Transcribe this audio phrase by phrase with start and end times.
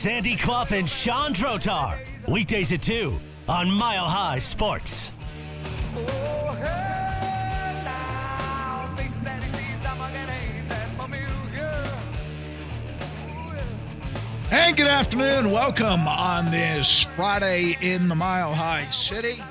[0.00, 1.98] Sandy Clough and Sean Drotar.
[2.26, 5.12] Weekdays at 2 on Mile High Sports.
[14.50, 15.50] And good afternoon.
[15.50, 19.42] Welcome on this Friday in the Mile High City.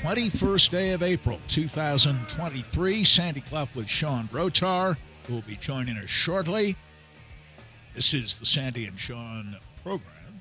[0.00, 3.04] 21st day of April 2023.
[3.04, 6.78] Sandy Clough with Sean Drotar, who will be joining us shortly.
[7.94, 10.40] This is the Sandy and Sean program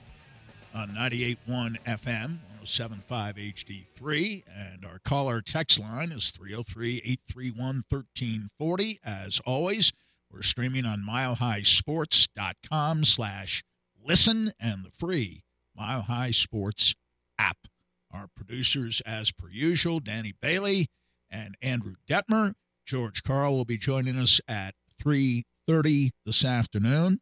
[0.74, 4.44] on 98.1 FM, 107.5 HD3.
[4.52, 9.00] And our caller text line is 303 831 1340.
[9.06, 9.92] As always,
[10.32, 13.64] we're streaming on milehighsports.com slash
[14.04, 15.44] listen and the free
[15.78, 16.96] Mile High Sports
[17.38, 17.68] app.
[18.12, 20.88] Our producers, as per usual, Danny Bailey
[21.30, 22.56] and Andrew Detmer.
[22.88, 27.20] George Karl will be joining us at 3.30 this afternoon.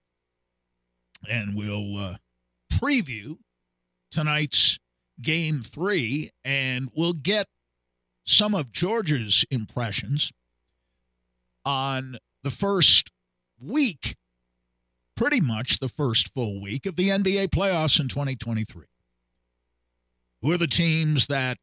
[1.30, 2.16] And we'll uh,
[2.72, 3.38] preview
[4.12, 4.80] tonight's
[5.22, 7.48] game three, and we'll get
[8.26, 10.32] some of George's impressions
[11.66, 13.12] on the first
[13.60, 14.16] week,
[15.16, 18.86] pretty much the first full week of the NBA playoffs in 2023.
[20.42, 21.58] Who are the teams that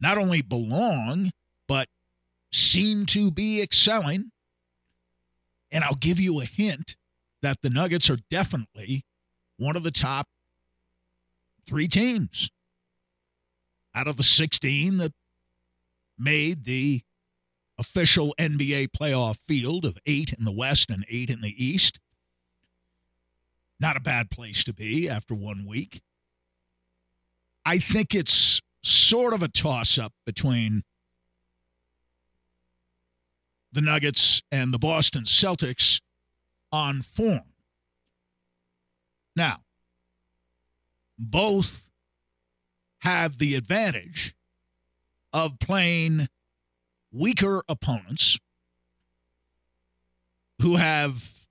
[0.00, 1.30] not only belong,
[1.68, 1.88] but
[2.52, 4.32] seem to be excelling?
[5.70, 6.96] And I'll give you a hint
[7.44, 9.04] that the Nuggets are definitely
[9.58, 10.28] one of the top
[11.66, 12.50] three teams
[13.94, 15.12] out of the 16 that
[16.18, 17.02] made the
[17.78, 22.00] official NBA playoff field of eight in the West and eight in the East.
[23.78, 26.00] Not a bad place to be after one week.
[27.66, 30.82] I think it's sort of a toss up between
[33.70, 36.00] the Nuggets and the Boston Celtics
[36.74, 37.52] on form.
[39.36, 39.60] Now,
[41.16, 41.88] both
[42.98, 44.34] have the advantage
[45.32, 46.26] of playing
[47.12, 48.40] weaker opponents
[50.60, 51.46] who have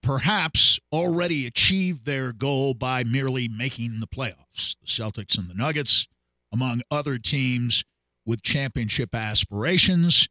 [0.00, 4.76] perhaps already achieved their goal by merely making the playoffs.
[4.80, 6.06] The Celtics and the Nuggets,
[6.52, 7.82] among other teams
[8.24, 10.28] with championship aspirations,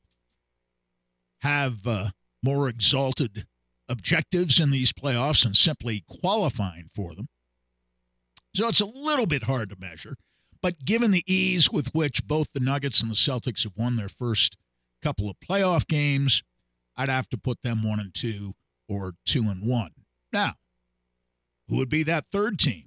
[1.42, 2.12] have uh,
[2.42, 3.46] more exalted
[3.90, 7.30] objectives in these playoffs and simply qualifying for them.
[8.54, 10.18] So it's a little bit hard to measure.
[10.62, 14.10] But given the ease with which both the Nuggets and the Celtics have won their
[14.10, 14.58] first
[15.02, 16.44] couple of playoff games,
[16.96, 18.56] I'd have to put them one and two
[18.90, 19.92] or two and one.
[20.34, 20.54] Now,
[21.68, 22.86] who would be that third team?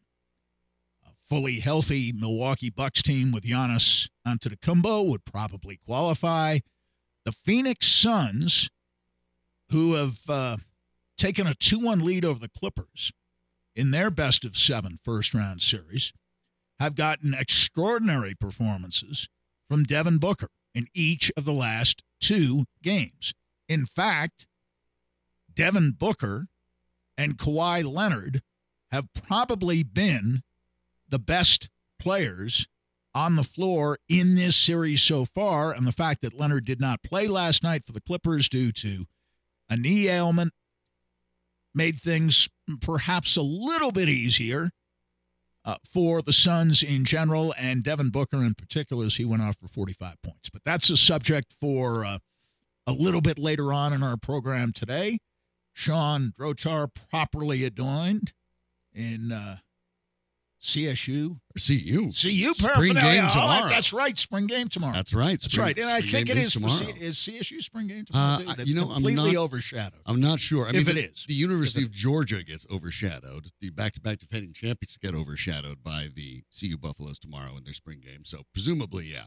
[1.06, 6.58] A fully healthy Milwaukee Bucks team with Giannis Antetokounmpo would probably qualify.
[7.24, 8.70] The Phoenix Suns,
[9.70, 10.56] who have uh,
[11.20, 13.12] taken a 2 1 lead over the Clippers
[13.76, 16.12] in their best of seven first round series,
[16.80, 19.28] have gotten extraordinary performances
[19.68, 23.34] from Devin Booker in each of the last two games.
[23.68, 24.46] In fact,
[25.54, 26.46] Devin Booker
[27.18, 28.42] and Kawhi Leonard
[28.90, 30.42] have probably been
[31.08, 31.68] the best
[32.00, 32.66] players
[33.14, 35.72] on the floor in this series so far.
[35.72, 39.06] And the fact that Leonard did not play last night for the Clippers due to
[39.68, 40.52] a knee ailment
[41.74, 42.48] made things
[42.80, 44.70] perhaps a little bit easier
[45.64, 49.56] uh, for the Suns in general and Devin Booker in particular as he went off
[49.60, 50.50] for 45 points.
[50.50, 52.18] But that's a subject for uh,
[52.86, 55.18] a little bit later on in our program today.
[55.72, 58.32] Sean Drotar properly adorned
[58.92, 59.58] in uh,
[60.62, 61.40] CSU.
[61.58, 62.12] CU.
[62.12, 63.68] CU Spring game Oh, tomorrow.
[63.70, 64.18] that's right.
[64.18, 64.92] Spring game tomorrow.
[64.92, 65.40] That's right.
[65.40, 65.76] That's right.
[65.78, 66.78] And I think it is for tomorrow.
[66.80, 68.44] C- is CSU spring game tomorrow.
[68.46, 68.50] Uh?
[68.52, 70.00] I- That's you know, I'm not- overshadowed.
[70.04, 70.66] I'm not sure.
[70.66, 71.24] I If mean, it the, is.
[71.26, 73.46] the University If of Georgia gets overshadowed.
[73.60, 78.24] The back-to-back defending champions get overshadowed by the CU Buffaloes tomorrow in their spring game.
[78.26, 79.24] So presumably, yeah.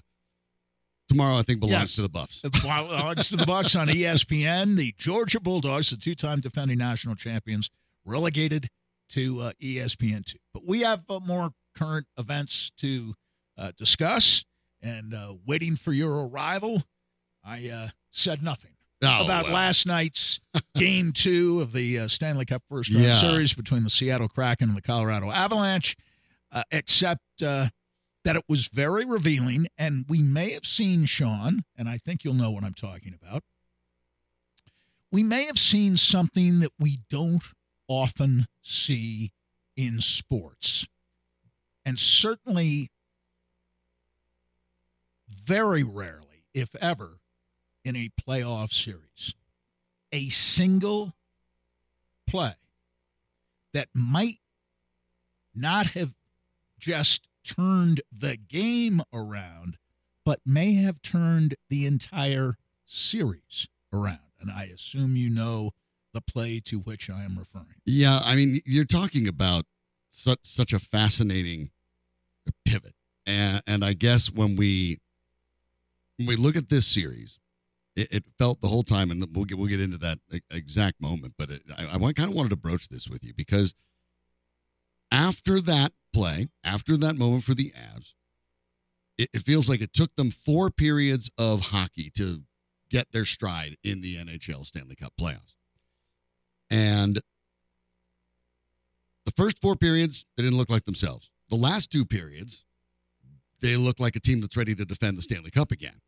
[1.09, 1.95] Tomorrow, I think belongs Yes.
[1.95, 2.41] to the Buffs.
[2.63, 7.69] Odds to the Bucks on ESPN, the Georgia Bulldogs, the two-time defending national champions,
[8.05, 8.69] relegated
[9.13, 10.37] to uh, ESPN two.
[10.53, 13.13] But we have uh, more current events to
[13.57, 14.45] uh, discuss,
[14.81, 16.83] and uh, waiting for your arrival,
[17.43, 18.71] I uh, said nothing
[19.05, 20.39] Oh, about last night's
[20.77, 23.19] game two of the uh, Stanley Cup first round Yeah.
[23.19, 25.97] series between the Seattle Kraken and the Colorado Avalanche,
[26.53, 27.67] uh, except uh,
[28.23, 29.67] that it was very revealing.
[29.77, 33.43] And we may have seen Sean, and I think you'll know what I'm talking about.
[35.11, 37.43] We may have seen something that we don't
[38.01, 39.31] often see
[39.75, 40.85] in sports.
[41.85, 42.89] And certainly,
[45.27, 47.19] very rarely, if ever,
[47.83, 49.33] in a playoff series.
[50.11, 51.13] A single
[52.27, 52.55] play
[53.73, 54.39] that might
[55.55, 56.13] not have
[56.79, 59.77] just turned the game around,
[60.23, 64.19] but may have turned the entire series around.
[64.39, 65.71] And I assume you know
[66.13, 67.81] the play to which I am referring.
[67.85, 69.65] Yeah, I mean, you're talking about
[70.09, 71.71] such such a fascinating
[72.65, 72.95] pivot,
[73.25, 74.99] and and I guess when we
[76.17, 77.39] when we look at this series,
[77.95, 80.19] it, it felt the whole time, and we'll get we'll get into that
[80.51, 81.33] exact moment.
[81.37, 83.73] But it, I, I kind of wanted to broach this with you because
[85.11, 88.13] after that play, after that moment for the Avs,
[89.17, 92.43] it, it feels like it took them four periods of hockey to
[92.89, 95.55] get their stride in the NHL Stanley Cup playoffs.
[96.73, 97.21] And
[99.25, 101.29] the first four periods, they didn't look like themselves.
[101.51, 102.63] The last two periods,
[103.61, 106.01] they look like a team that's ready to defend the Stanley Cup again.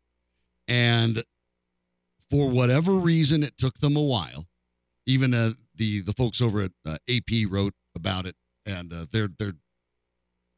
[0.66, 1.22] And
[2.28, 4.46] for whatever reason, it took them a while.
[5.06, 8.34] Even uh, the the folks over at uh, AP wrote about it,
[8.66, 9.52] and uh, their their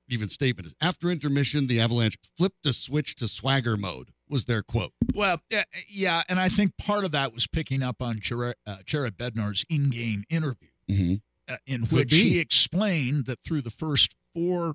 [0.09, 4.63] even statement is after intermission, the Avalanche flipped a switch to swagger mode was their
[4.63, 4.93] quote.
[5.15, 5.41] Well,
[5.89, 9.65] yeah, and I think part of that was picking up on Jared, uh, Jared Bednar's
[9.69, 11.53] in-game interview, mm-hmm.
[11.53, 12.31] uh, in Could which be.
[12.31, 14.75] he explained that through the first four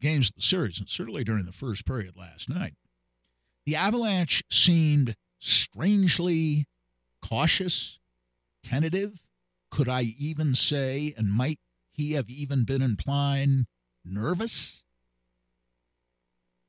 [0.00, 2.74] games of the series, and certainly during the first period last night,
[3.66, 6.66] the Avalanche seemed strangely
[7.20, 7.98] cautious,
[8.64, 9.20] tentative.
[9.70, 11.58] Could I even say, and might
[11.92, 13.66] he have even been implying
[14.04, 14.82] nervous?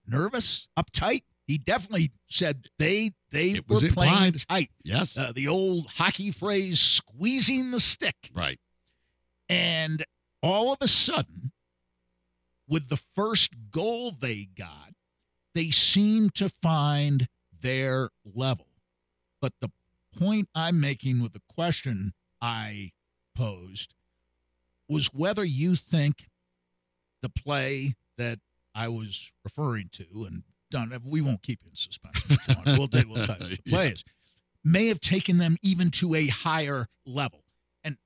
[0.06, 1.24] Nervous, uptight.
[1.46, 4.72] He definitely said they they were playing tight.
[4.84, 8.60] Yes, uh, the old hockey phrase "squeezing the stick." Right.
[9.50, 10.06] And
[10.42, 11.52] all of a sudden,
[12.68, 14.94] with the first goal they got,
[15.54, 17.28] they seemed to find
[17.62, 18.68] their level.
[19.42, 19.72] But the
[20.18, 22.92] point I'm making with the question I
[23.36, 23.94] posed
[24.88, 26.30] was whether you think
[27.22, 28.40] the play that
[28.76, 30.44] I was referring to, and
[30.74, 32.20] done, we won't keep you in suspense.
[32.66, 34.72] we'll, we'll, we'll tell you the plays, yeah.
[34.72, 37.44] may have taken them even to a higher level.
[37.84, 37.98] And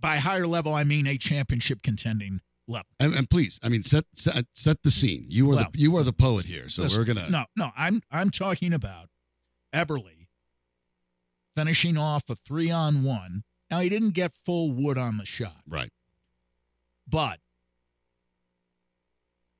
[0.00, 2.88] by higher level, I mean a championship contending level.
[2.98, 5.26] And, and please, I mean, set, set set the scene.
[5.28, 7.28] You are well, the you are the poet here, so listen, we're gonna.
[7.28, 9.10] No, no, I'm I'm talking about
[9.72, 10.26] Eberle
[11.54, 13.44] finishing off a three on one.
[13.70, 15.90] Now he didn't get full wood on the shot, right?
[17.06, 17.38] But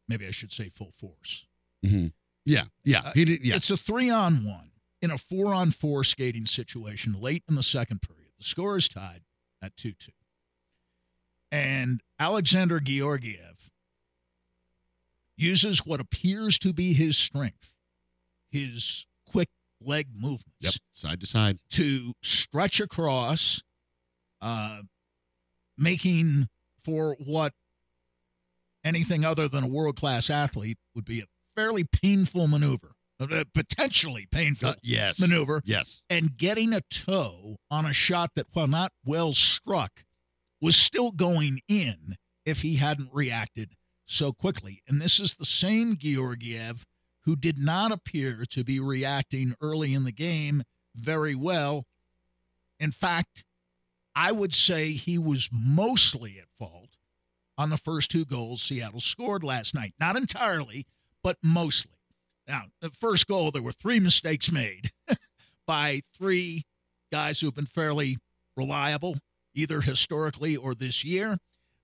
[0.08, 1.44] maybe I should say full force.
[1.84, 2.06] Mm-hmm.
[2.44, 3.44] Yeah, yeah, uh, he did.
[3.44, 4.70] Yeah, it's a three on one
[5.00, 8.32] in a four on four skating situation late in the second period.
[8.38, 9.22] The score is tied
[9.62, 10.12] at two two,
[11.50, 13.70] and Alexander Georgiev
[15.36, 17.70] uses what appears to be his strength,
[18.50, 19.48] his quick
[19.80, 23.62] leg movements, yep, side to side, to stretch across,
[24.42, 24.80] uh,
[25.78, 26.48] making
[26.84, 27.52] for what
[28.84, 34.26] anything other than a world class athlete would be a fairly painful maneuver, a potentially
[34.30, 35.20] painful uh, yes.
[35.20, 35.62] maneuver.
[35.64, 36.02] Yes.
[36.10, 40.04] And getting a toe on a shot that, while not well struck,
[40.60, 44.82] was still going in if he hadn't reacted so quickly.
[44.86, 46.84] And this is the same Georgiev
[47.24, 50.62] who did not appear to be reacting early in the game
[50.94, 51.86] very well.
[52.78, 53.44] In fact,
[54.14, 56.90] I would say he was mostly at fault
[57.56, 59.94] on the first two goals Seattle scored last night.
[59.98, 60.86] Not entirely,
[61.24, 61.90] but mostly.
[62.46, 64.92] Now, the first goal, there were three mistakes made
[65.66, 66.66] by three
[67.10, 68.18] guys who have been fairly
[68.56, 69.16] reliable,
[69.54, 71.38] either historically or this year.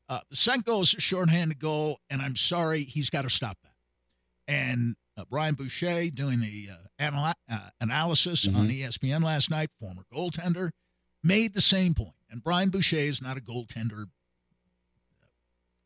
[0.09, 3.57] Uh, the second goal is a shorthanded goal, and I'm sorry, he's got to stop
[3.63, 4.53] that.
[4.53, 8.57] And uh, Brian Boucher doing the uh, anal- uh, analysis mm-hmm.
[8.57, 10.71] on ESPN last night, former goaltender,
[11.25, 12.15] made the same point.
[12.31, 14.07] And Brian Boucher is not a goaltender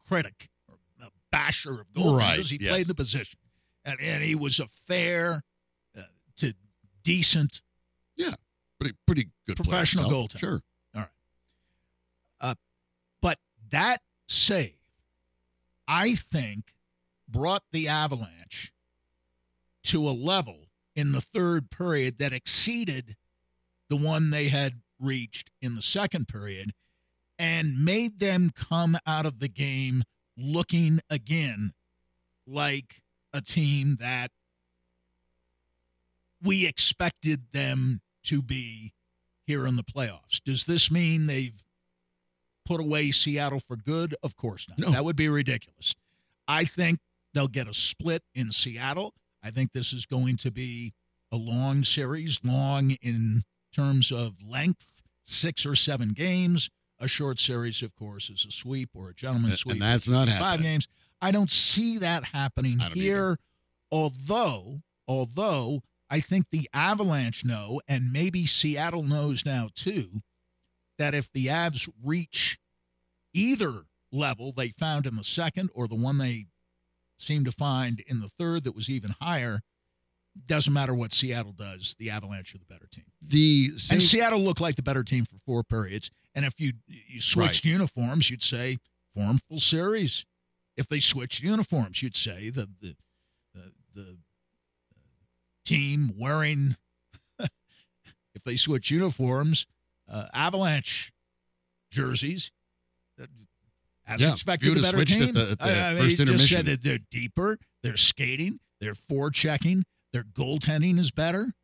[0.09, 2.19] critic or a basher of goaltenders.
[2.19, 2.71] Right, he yes.
[2.71, 3.39] played the position,
[3.85, 5.43] and, and he was a fair
[5.97, 6.03] uh,
[6.37, 6.55] to
[7.03, 7.63] decent,
[8.17, 8.35] yeah,
[8.79, 10.39] pretty pretty good professional goaltender.
[10.39, 10.63] Sure,
[10.95, 11.09] all right.
[12.41, 12.55] Uh,
[13.21, 13.39] but
[13.71, 14.77] that save,
[15.87, 16.75] I think,
[17.29, 18.73] brought the Avalanche
[19.85, 23.17] to a level in the third period that exceeded
[23.89, 26.73] the one they had reached in the second period
[27.39, 30.05] and made them come out of the game
[30.37, 31.73] looking again
[32.47, 33.03] like
[33.35, 34.31] a team that
[36.43, 38.95] we expected them to be
[39.47, 40.41] here in the playoffs.
[40.45, 41.63] Does this mean they've
[42.65, 44.15] put away Seattle for good?
[44.23, 44.79] Of course not.
[44.79, 44.91] No.
[44.91, 45.95] That would be ridiculous.
[46.49, 47.01] I think
[47.35, 49.13] they'll get a split in Seattle.
[49.43, 50.95] I think this is going to be
[51.33, 53.43] a long series, long in
[53.75, 54.87] terms of length,
[55.25, 59.61] six or seven games a short series, of course, is a sweep or a gentleman's
[59.61, 59.75] sweep.
[59.75, 60.45] and that's not happening.
[60.45, 60.89] five games.
[61.25, 63.39] I don't see that happening here.
[63.91, 70.21] Although, although I think the Avalanche know, and maybe Seattle knows now too,
[70.99, 72.59] that if the Avs reach
[73.33, 76.45] either level they found in the second or the one they
[77.19, 79.63] seem to find in the third that was even higher,
[80.47, 83.05] doesn't matter what Seattle does, the Avalanche are the better team.
[83.23, 86.11] The same, And Seattle looked like the better team for four periods.
[86.35, 88.77] And if you you switched uniforms, you'd say
[89.15, 90.27] form full series.
[90.77, 92.97] If they switched uniforms, you'd say the the
[93.55, 94.17] the, the
[95.65, 96.77] team wearing.
[97.39, 99.67] if they switch uniforms,
[100.09, 101.13] uh, Avalanche
[101.91, 102.51] jerseys.
[103.21, 103.27] uh,
[104.07, 105.35] As Yeah, expected, the better at team.
[105.35, 109.85] the- at the I- I first just said that they're deeper, they're skating, they're forechecking,
[110.13, 111.55] their goaltending is better.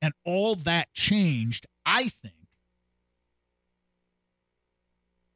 [0.00, 2.34] And all that changed, I think,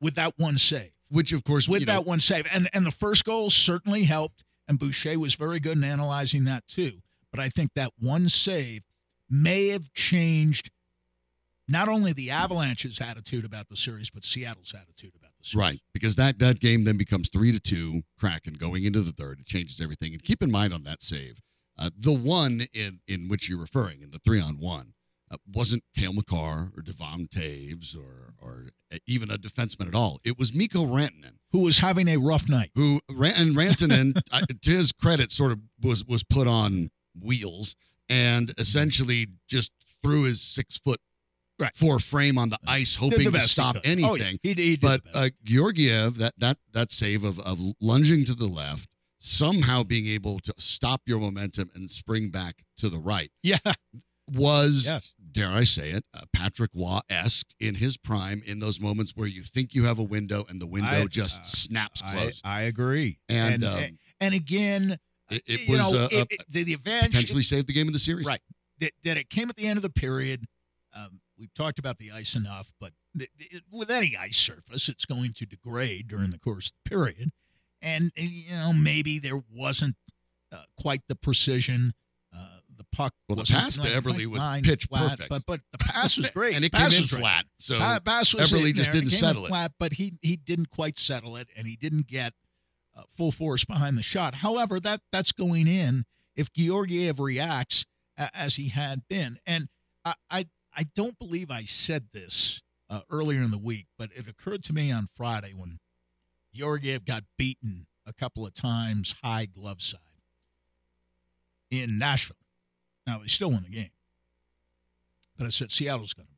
[0.00, 0.92] with that one save.
[1.08, 2.46] Which of course With that know, one save.
[2.52, 6.66] And and the first goal certainly helped, and Boucher was very good in analyzing that
[6.68, 7.02] too.
[7.30, 8.82] But I think that one save
[9.28, 10.70] may have changed
[11.68, 15.62] not only the Avalanche's attitude about the series, but Seattle's attitude about the series.
[15.62, 19.40] Right, because that that game then becomes three to two, Kraken going into the third.
[19.40, 20.12] It changes everything.
[20.12, 21.40] And keep in mind on that save,
[21.78, 24.94] uh, the one in in which you're referring, in the three on one,
[25.30, 28.70] uh, wasn't Cale Makar or Devon Toews or or
[29.06, 30.20] even a defenseman at all.
[30.24, 32.70] It was Mikko Rantanen, Who was having a rough night.
[32.74, 34.20] who Ran- and Rantanen,
[34.62, 36.90] to his credit, sort of was was put on
[37.20, 37.74] wheels
[38.08, 41.00] and essentially just threw his six foot
[41.58, 41.74] Right.
[41.74, 44.32] four frame on the ice, hoping the to stop anything Oh, yeah.
[44.42, 48.44] He, he did but uh, Georgiev, that that that save of of lunging to the
[48.46, 48.90] left,
[49.20, 53.56] somehow being able to stop your momentum and spring back to the right yeah.
[54.30, 55.12] was, Yes.
[55.36, 58.42] Dare I say it, uh, Patrick Roy esque in his prime.
[58.46, 61.42] In those moments where you think you have a window and the window I- just
[61.42, 63.18] uh, snaps closed, I agree.
[63.28, 64.98] and, and um, and again,
[65.30, 67.86] it, it you was know, uh, it, it- the, the advantage potentially saved the game
[67.86, 68.24] of the series.
[68.26, 68.40] Right.
[68.80, 70.46] that, that it came at the end of the period.
[70.94, 75.34] Um, we've talked about the ice enough, but it, with any ice surface, it's going
[75.34, 77.32] to degrade during the course of the period.
[77.82, 79.96] And, you know, maybe there wasn't
[80.50, 81.92] uh, quite the precision.
[82.76, 83.14] The puck.
[83.28, 85.30] Well, the pass to like Eberle quite was pitch flat, perfect.
[85.30, 86.54] But but the pass was great.
[86.56, 87.44] and it pass came in was flat.
[87.58, 89.00] So Pa- pass was Eberle in just there.
[89.00, 89.48] didn't It settle it.
[89.48, 92.34] flat, but he he didn't quite settle it, and he didn't get
[92.96, 94.36] uh, full force behind the shot.
[94.36, 96.04] However, that that's going in
[96.34, 97.86] if Georgiev reacts
[98.18, 99.68] uh, as he had been, and
[100.04, 104.28] I, I I don't believe I said this uh, earlier in the week, but it
[104.28, 105.78] occurred to me on Friday when
[106.54, 110.00] Georgiev got beaten a couple of times high glove side
[111.70, 112.36] in Nashville.
[113.06, 113.90] Now they still won the game,
[115.36, 116.34] but I said Seattle's going to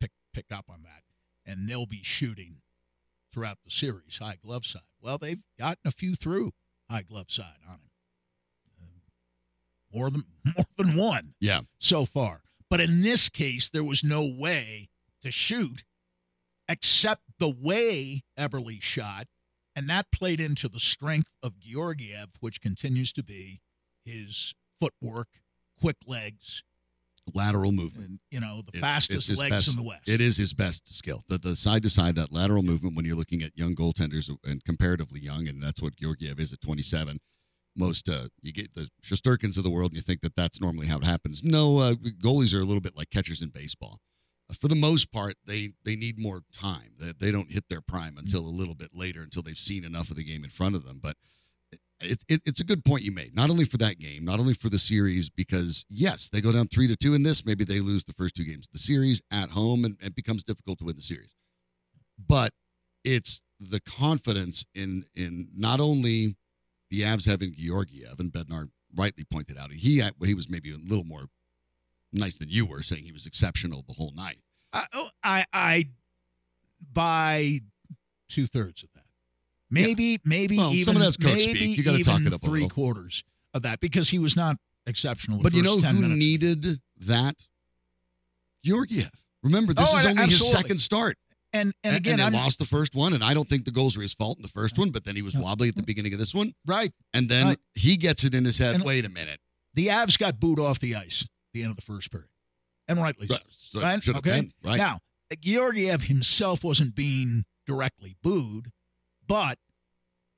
[0.00, 1.02] pick pick up on that,
[1.44, 2.56] and they'll be shooting
[3.32, 4.82] throughout the series high glove side.
[5.00, 6.52] Well, they've gotten a few through
[6.90, 7.90] high glove side on him,
[8.82, 10.24] uh, more than
[10.56, 12.42] more than one yeah, so far.
[12.70, 14.90] But in this case, there was no way
[15.22, 15.84] to shoot
[16.68, 19.26] except the way Eberle shot,
[19.74, 23.60] and that played into the strength of Georgiev, which continues to be
[24.04, 25.28] his footwork,
[25.80, 26.62] quick legs,
[27.34, 28.08] lateral movement.
[28.08, 30.08] and you know the It's- fastest it's legs best- in the West.
[30.08, 31.24] It is his best skill.
[31.28, 34.64] The the side to side, that lateral movement when you're looking at young goaltenders and
[34.64, 37.18] comparatively young, and that's what Georgiev is at 27.
[37.76, 40.86] Most uh, you get the Shesterkins of the world, and you think that that's normally
[40.88, 41.44] how it happens.
[41.44, 44.00] No, uh, goalies are a little bit like catchers in baseball.
[44.50, 46.94] Uh, For the most part, they they need more time.
[46.98, 48.20] They, they don't hit their prime Mm-hmm.
[48.26, 50.84] until a little bit later, until they've seen enough of the game in front of
[50.84, 50.98] them.
[51.00, 51.18] But
[52.00, 53.34] it, it, it's a good point you made.
[53.34, 56.68] Not only for that game, not only for the series, because yes, they go down
[56.68, 57.44] three to two in this.
[57.44, 60.44] Maybe they lose the first two games of the series at home, and it becomes
[60.44, 61.34] difficult to win the series.
[62.18, 62.52] But
[63.04, 66.36] it's the confidence in in not only
[66.90, 70.76] the Avs having Georgiev and Bednar rightly pointed out he uh, he was maybe a
[70.76, 71.26] little more
[72.12, 74.38] nice than you were saying he was exceptional the whole night.
[74.72, 75.88] I, oh, I, I
[76.92, 77.60] buy
[78.28, 78.97] two thirds of that.
[79.70, 81.78] Maybe, maybe Well, some even of that's coach maybe speak.
[81.78, 82.70] You gotta talk even it up three little.
[82.70, 83.22] quarters
[83.54, 84.56] of that because he was not
[84.86, 85.40] exceptional.
[85.42, 86.18] But you know 10 who minutes.
[86.18, 87.36] needed that?
[88.64, 89.10] Georgiev.
[89.42, 91.16] Remember, this Oh, is only his second start.
[91.52, 93.96] and and again, and I'm, lost the first one, and I don't think the goals
[93.96, 96.12] were his fault in the first one, but then he was wobbly at the beginning
[96.12, 96.92] of this one, right.
[97.14, 97.58] and then Right.
[97.74, 98.74] he gets it in his head.
[98.74, 99.40] And- Wait a minute,
[99.74, 102.28] The Avs got booed off the ice at the end of the first period,
[102.88, 103.34] and rightly so.
[103.34, 104.08] Right, so Right?
[104.08, 104.30] Okay.
[104.40, 104.76] been right.
[104.76, 105.00] Now,
[105.40, 108.72] Georgiev himself wasn't being directly booed,
[109.28, 109.58] but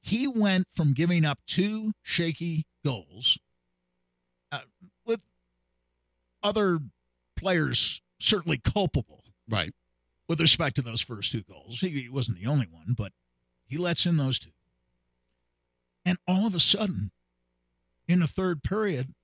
[0.02, 3.38] he went from giving up two shaky goals
[4.52, 4.60] uh,
[5.06, 5.20] with
[6.42, 6.80] other
[7.36, 9.72] players certainly culpable right,
[10.28, 11.80] with respect to those first two goals.
[11.80, 13.12] He, he wasn't the only one, but
[13.66, 14.50] he lets in those two.
[16.04, 17.12] And all of a sudden,
[18.08, 19.14] in the third period,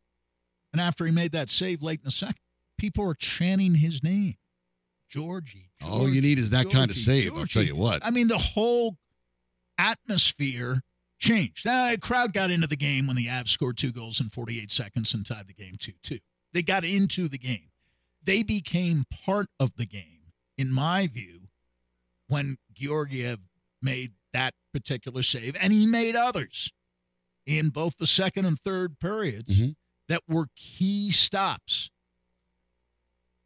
[0.73, 2.37] and after he made that save late in the second,
[2.79, 4.37] people are chanting his name.
[5.09, 5.71] Georgie.
[5.83, 7.37] All you need is that kind of Georgie, save.
[7.37, 8.05] I'll tell you what.
[8.05, 8.97] I mean, the whole
[9.79, 10.83] atmosphere
[11.19, 11.65] changed.
[11.67, 14.71] Now, the crowd got into the game when the Avs scored two goals in 48
[14.71, 16.19] seconds and tied the game 2 2.
[16.53, 17.71] They got into the game.
[18.23, 21.49] They became part of the game, in my view,
[22.29, 23.41] when Georgiev
[23.81, 26.73] made that particular save, and he made others
[27.47, 29.77] in both the second and third periods Mhm.
[30.09, 31.91] that were key stops.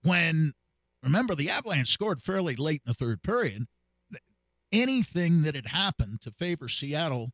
[0.02, 0.54] When,
[1.02, 3.66] remember, the Avalanche scored fairly late in the third period.
[4.73, 7.33] Anything that had happened to favor Seattle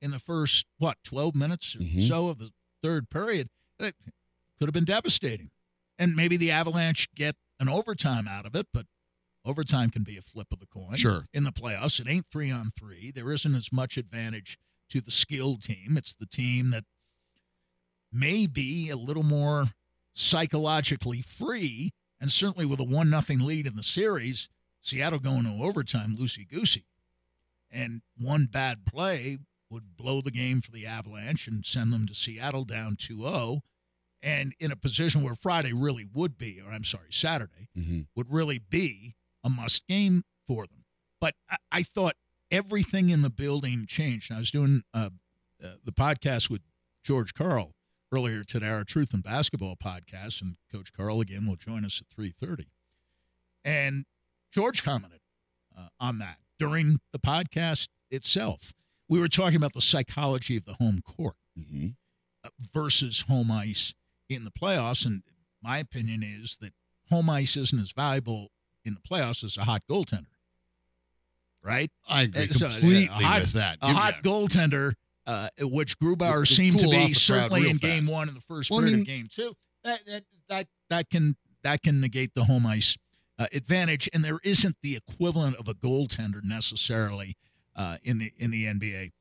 [0.00, 2.06] in the first, what, 12 minutes or Mhm.
[2.06, 3.96] so of the third period, it
[4.58, 5.50] could have been devastating.
[5.98, 8.86] And maybe the Avalanche get an overtime out of it, but
[9.44, 11.28] overtime can be a flip of the coin Sure.
[11.32, 11.98] in the playoffs.
[11.98, 13.10] It ain't three on three.
[13.10, 14.58] There isn't as much advantage
[14.90, 15.96] to the skilled team.
[15.96, 16.84] It's the team that
[18.12, 19.74] may be a little more
[20.14, 24.48] psychologically free, and certainly with a one nothing lead in the series,
[24.88, 26.84] Seattle going to overtime loosey goosey.
[27.70, 29.38] And one bad play
[29.70, 33.60] would blow the game for the Avalanche and send them to Seattle down 2-0
[34.22, 38.32] and in a position where Friday really would be, or I'm sorry, Saturday hmm would
[38.32, 39.14] really be
[39.44, 40.84] a must game for them.
[41.20, 42.16] But I, I thought
[42.50, 44.30] everything in the building changed.
[44.30, 45.10] And I was doing uh,
[45.62, 46.62] uh, the podcast with
[47.04, 47.74] George Karl
[48.10, 52.12] earlier today, our Truth and Basketball podcast, and Coach Karl again will join us at
[52.12, 52.68] three thirty.
[53.64, 54.06] And
[54.52, 55.20] George commented
[55.76, 58.72] uh, on that during the podcast itself.
[59.08, 61.88] We were talking about the psychology of the home court hmm
[62.44, 63.94] uh, versus home ice
[64.28, 65.04] in the playoffs.
[65.04, 65.22] And
[65.62, 66.72] my opinion is that
[67.10, 68.48] home ice isn't as valuable
[68.84, 70.26] in the playoffs as a hot goaltender,
[71.62, 71.90] right?
[72.08, 73.78] I agree so, uh, completely hot- with that.
[73.82, 74.92] A me hot goaltender,
[75.26, 78.36] uh, which Grubauer To- to seemed to cool off be certainly in game one and
[78.36, 79.54] the first Well, I mean- of game two.
[79.84, 82.96] That, that that that can that can negate the home ice
[83.38, 87.36] uh, advantage, and there isn't the equivalent of a goaltender necessarily
[87.76, 89.12] uh, in the in the NBA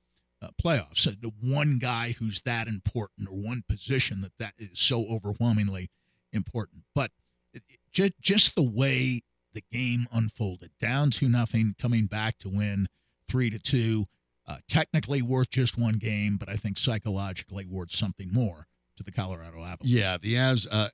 [0.41, 0.97] uh, playoffs.
[0.99, 5.89] So the one guy who's that important, or one position that that is so overwhelmingly
[6.33, 6.83] important.
[6.95, 7.11] But
[7.53, 9.21] it, it- ju- just the way
[9.53, 12.87] the game unfolded, down to nothing, coming back to win
[13.29, 14.07] three to two.
[14.49, 19.11] Uh, technically worth just one game, but I think psychologically worth something more to the
[19.11, 19.81] Colorado Avalanche.
[19.83, 20.87] Yeah, the Avs uh,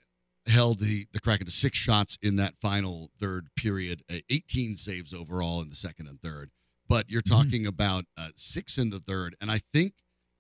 [0.48, 5.14] held the the Kraken to six shots in that final third period, uh, 18 saves
[5.14, 6.52] overall in the second and third.
[6.88, 7.30] But you're Mhm.
[7.30, 9.94] talking about uh, six in the third, and I think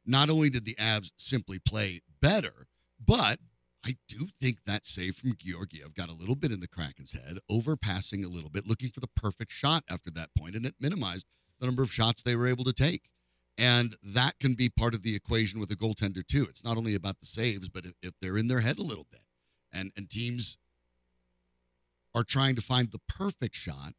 [0.06, 2.68] not only did the Avs simply play better,
[3.00, 3.39] but
[3.86, 7.39] I do think that save from Georgiev got a little bit in the Kraken's head,
[7.50, 11.26] overpassing a little bit, looking for the perfect shot after that point, and it minimized
[11.60, 13.10] the number of shots they were able to take.
[13.58, 16.44] And that can be part of the equation with a goaltender too.
[16.50, 19.06] It's not only about the saves, but if, if they're in their head a little
[19.12, 19.22] bit,
[19.74, 20.58] and and teams
[22.16, 23.94] are trying to find the perfect shot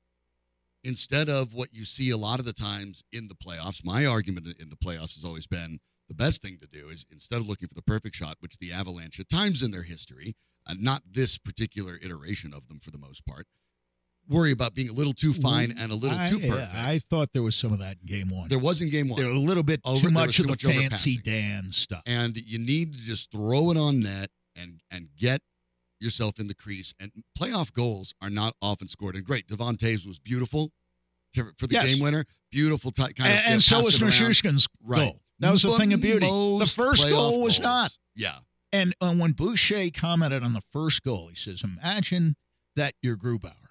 [0.84, 3.84] instead of what you see a lot of the times in the playoffs.
[3.84, 7.40] My argument in the playoffs has always been the best thing to do is instead
[7.40, 10.74] of looking for the perfect shot, which the Avalanche at times in their history, uh,
[10.78, 13.46] not this particular iteration of them for the most part,
[14.28, 16.74] worry about being a little too fine and a little I, too perfect.
[16.74, 18.48] I thought there was some of that in game one.
[18.48, 19.18] there was in game one.
[19.20, 21.16] There were a little bit Over- too there much was of too the much fancy.
[21.16, 22.02] Dan stuff.
[22.06, 25.40] and you need to just throw it on net and and get
[26.04, 26.94] yourself in the crease.
[27.00, 29.16] And playoff goals are not often scored.
[29.16, 30.70] And great, Devontae's was beautiful
[31.34, 31.86] to- for the Yes.
[31.86, 32.26] game winner.
[32.52, 33.52] Beautiful t- kind and, of.
[33.54, 34.28] and so was Nushkin.
[34.28, 34.98] Nichushkin's Right.
[35.10, 35.22] goal.
[35.40, 36.26] That was the But thing of beauty.
[36.26, 37.98] The first goal was goals- not.
[38.14, 38.38] Yeah,
[38.70, 42.36] And uh, when Boucher commented on the first goal, he says, "Imagine
[42.76, 43.70] that you're Grubauer,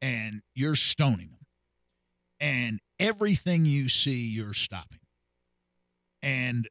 [0.00, 1.46] and you're stoning him,
[2.40, 5.00] and everything you see, you're stopping,
[6.22, 6.68] and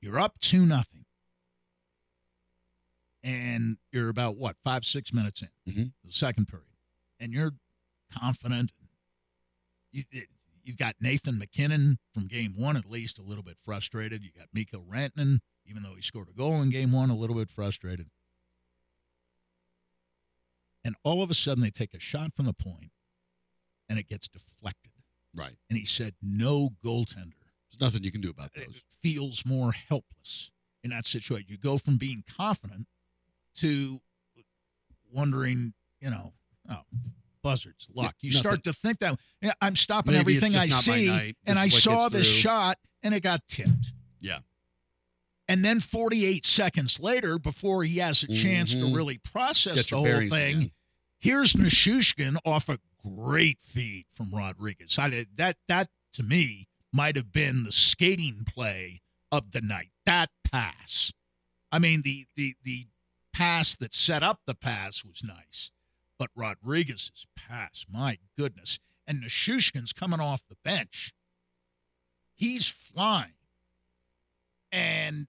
[0.00, 0.97] you're up two nothing,
[3.28, 5.92] and you're about what five six minutes in Mhm.
[6.02, 6.68] the second period,
[7.20, 7.52] and you're
[8.10, 8.72] confident.
[9.92, 10.30] You, it-
[10.64, 14.22] you've got Nathan MacKinnon from game one at least a little bit frustrated.
[14.22, 17.36] You got Mikko Rantanen, even though he scored a goal in game one, a little
[17.36, 18.10] bit frustrated.
[20.84, 22.92] And all of a sudden, they take a shot from the point,
[23.88, 24.92] and it gets deflected.
[25.34, 25.58] right.
[25.68, 27.34] And he said, "No goaltender
[27.70, 28.82] There's nothing you can do about it those.
[29.02, 30.50] feels more helpless
[30.82, 31.50] in that situation.
[31.50, 32.88] You go from being confident
[33.58, 34.00] to
[35.12, 36.32] wondering, you know,
[36.70, 36.80] oh,
[37.42, 38.14] buzzards, luck.
[38.20, 38.40] You nothing.
[38.40, 39.18] start to think that
[39.60, 42.38] I'm stopping Maybe everything I just not my see, and I saw this through.
[42.40, 43.92] shot, and it got tipped.
[44.20, 44.38] Yeah.
[45.50, 48.94] And then 48 seconds later, before he has a chance to Mhm.
[48.96, 50.72] really process the whole thing.
[51.18, 54.98] Here's Nichushkin off a great feed from Rodrigues.
[54.98, 59.00] I, did, that that to me might have been the skating play
[59.32, 59.90] of the night.
[60.04, 61.12] That pass.
[61.72, 62.88] I mean, the the the
[63.38, 65.70] pass that set up the pass was nice,
[66.18, 68.80] but Rodrigues's pass, my goodness.
[69.06, 71.14] And Nichushkin's coming off the bench.
[72.34, 73.34] He's flying.
[74.72, 75.28] And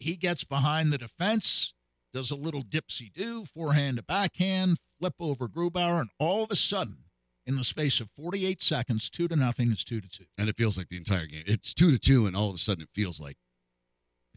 [0.00, 1.72] he gets behind the defense,
[2.12, 6.56] does a little dipsy do, forehand to backhand, flip over Grubauer, and all of a
[6.56, 7.04] sudden,
[7.46, 10.24] in the space of 48 seconds, two to nothing is two to two.
[10.36, 11.44] And it feels like the entire game.
[11.46, 13.36] It's two to two, and all of a sudden it feels like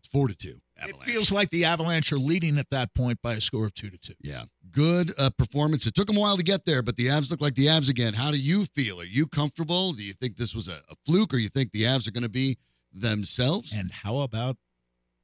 [0.07, 0.59] it's four to two.
[0.79, 1.07] Avalanche.
[1.07, 3.89] It feels like the Avalanche are leading at that point by a score of two
[3.89, 4.13] to two.
[4.21, 5.85] Yeah, good uh, performance.
[5.85, 7.89] It took them a while to get there, but the Avs look like the Avs
[7.89, 8.13] again.
[8.13, 9.01] How do you feel?
[9.01, 9.93] Are you comfortable?
[9.93, 12.23] Do you think this was a, a fluke, or you think the Avs are going
[12.23, 12.57] to be
[12.93, 13.73] themselves?
[13.73, 14.57] And how about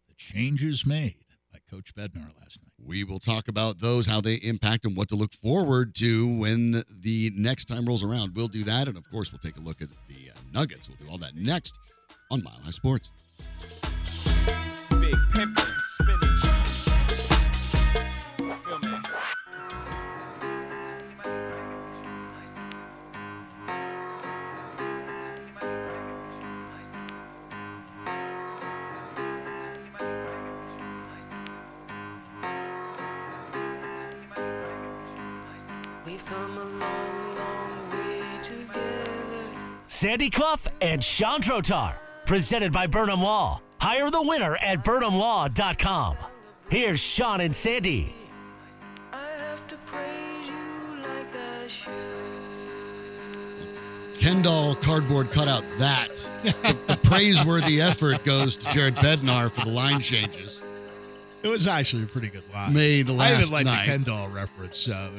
[0.07, 2.71] the changes made by Coach Bednar last night?
[2.85, 6.83] We will talk about those, how they impact, and what to look forward to when
[6.89, 8.35] the next time rolls around.
[8.35, 10.89] We'll do that, and of course, we'll take a look at the uh, Nuggets.
[10.89, 11.77] We'll do all that next
[12.31, 13.11] on Mile High Sports.
[15.33, 16.43] Big spinach.
[39.87, 41.95] Sandy Clough and Sean Drotar.
[42.25, 43.61] Presented by Burnham Law.
[43.83, 46.15] Hire the winner at BurnhamLaw.com.
[46.69, 48.15] Here's Sean and Sandy.
[54.17, 56.15] Kendall cardboard cutout that.
[56.43, 60.61] the, the praiseworthy effort goes to Jared Bednar for the line changes.
[61.41, 62.73] It was actually a pretty good line.
[62.73, 63.85] Made last I even like night.
[63.85, 64.87] the Kendall reference.
[64.87, 65.11] Uh,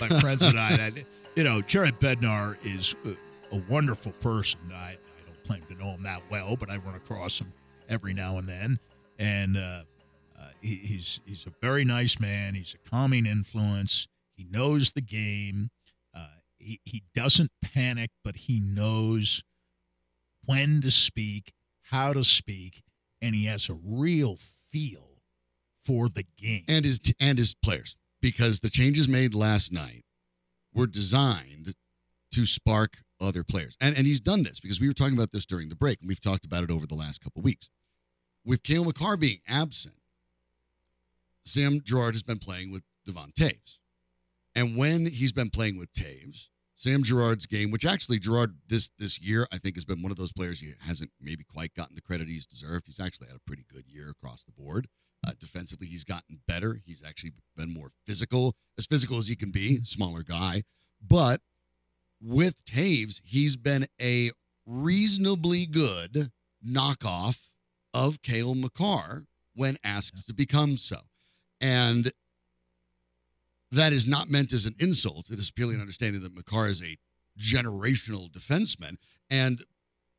[0.00, 0.90] my friends and I,
[1.36, 3.12] you know, Jared Bednar is uh,
[3.52, 4.58] a wonderful person.
[4.74, 7.52] I, I don't claim to know him that well, but I run across him
[7.88, 8.78] every now and then,
[9.18, 9.82] and uh,
[10.38, 12.54] uh, he, he's he's a very nice man.
[12.54, 14.06] He's a calming influence.
[14.36, 15.70] He knows the game.
[16.14, 16.26] Uh,
[16.58, 19.42] he he doesn't panic, but he knows
[20.46, 21.52] when to speak,
[21.90, 22.82] how to speak,
[23.20, 24.38] and he has a real
[24.70, 25.08] feel
[25.84, 30.04] for the game and his and his players because the changes made last night
[30.74, 31.74] were designed
[32.32, 33.76] to spark other players.
[33.80, 36.08] And and he's done this because we were talking about this during the break, and
[36.08, 37.68] we've talked about it over the last couple weeks.
[38.48, 39.96] With Cale Makar being absent,
[41.44, 43.76] Sam Girard has been playing with Devon Toews.
[44.54, 49.20] And when he's been playing with Toews, Sam Girard's game, which actually Girard this this
[49.20, 52.00] year I think has been one of those players he hasn't maybe quite gotten the
[52.00, 52.86] credit he's deserved.
[52.86, 54.88] He's actually had a pretty good year across the board.
[55.26, 56.80] Uh, defensively, he's gotten better.
[56.86, 60.62] He's actually been more physical, as physical as he can be, smaller guy.
[61.06, 61.42] But
[62.18, 64.30] with Toews, he's been a
[64.64, 66.30] reasonably good
[66.66, 67.47] knockoff
[67.94, 69.24] of Cale Makar
[69.54, 71.00] when asked to become so.
[71.60, 72.12] And
[73.70, 75.30] that is not meant as an insult.
[75.30, 76.96] It is purely an understanding that Makar is a
[77.38, 78.96] generational defenseman.
[79.30, 79.64] And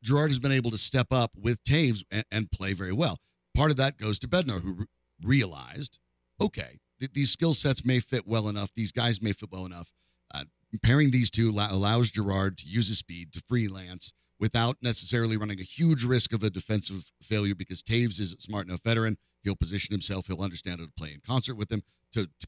[0.04, 3.20] Girard has been able to step up with Toews and, and play very well.
[3.56, 4.86] Part of that goes to Bednar, who re-
[5.22, 6.00] realized,
[6.40, 8.72] okay, th- these skill sets may fit well enough.
[8.76, 9.92] These guys may fit well enough.
[10.34, 10.46] Uh,
[10.84, 15.64] pairing these two allows Girard to use his speed to freelance without necessarily running a
[15.64, 19.18] huge risk of a defensive failure because Toews is a smart enough veteran.
[19.44, 20.28] He'll position himself.
[20.28, 22.48] He'll understand how to play in concert with him to, to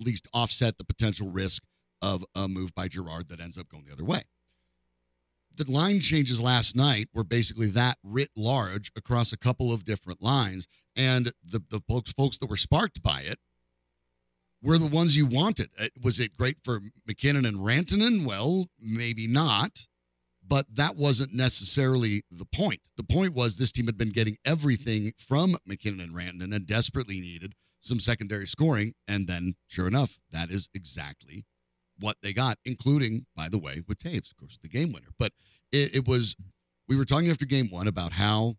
[0.00, 1.62] at least offset the potential risk
[2.02, 4.22] of a move by Girard that ends up going the other way.
[5.56, 10.22] The line changes last night were basically that writ large across a couple of different
[10.22, 10.68] lines.
[10.94, 13.38] And the, the folks, folks that were sparked by it
[14.62, 15.70] were the ones you wanted.
[16.00, 18.24] Was it great for MacKinnon and Rantanen?
[18.24, 19.86] Well, maybe not,
[20.48, 22.80] but that wasn't necessarily the point.
[22.96, 27.20] The point was this team had been getting everything from MacKinnon and Rantanen and desperately
[27.20, 28.94] needed some secondary scoring.
[29.06, 31.44] And then, sure enough, that is exactly
[32.00, 35.08] what they got, including, by the way, with Toews, of course, the game winner.
[35.18, 35.32] But
[35.70, 36.34] it, it was,
[36.88, 38.56] we were talking after game one about how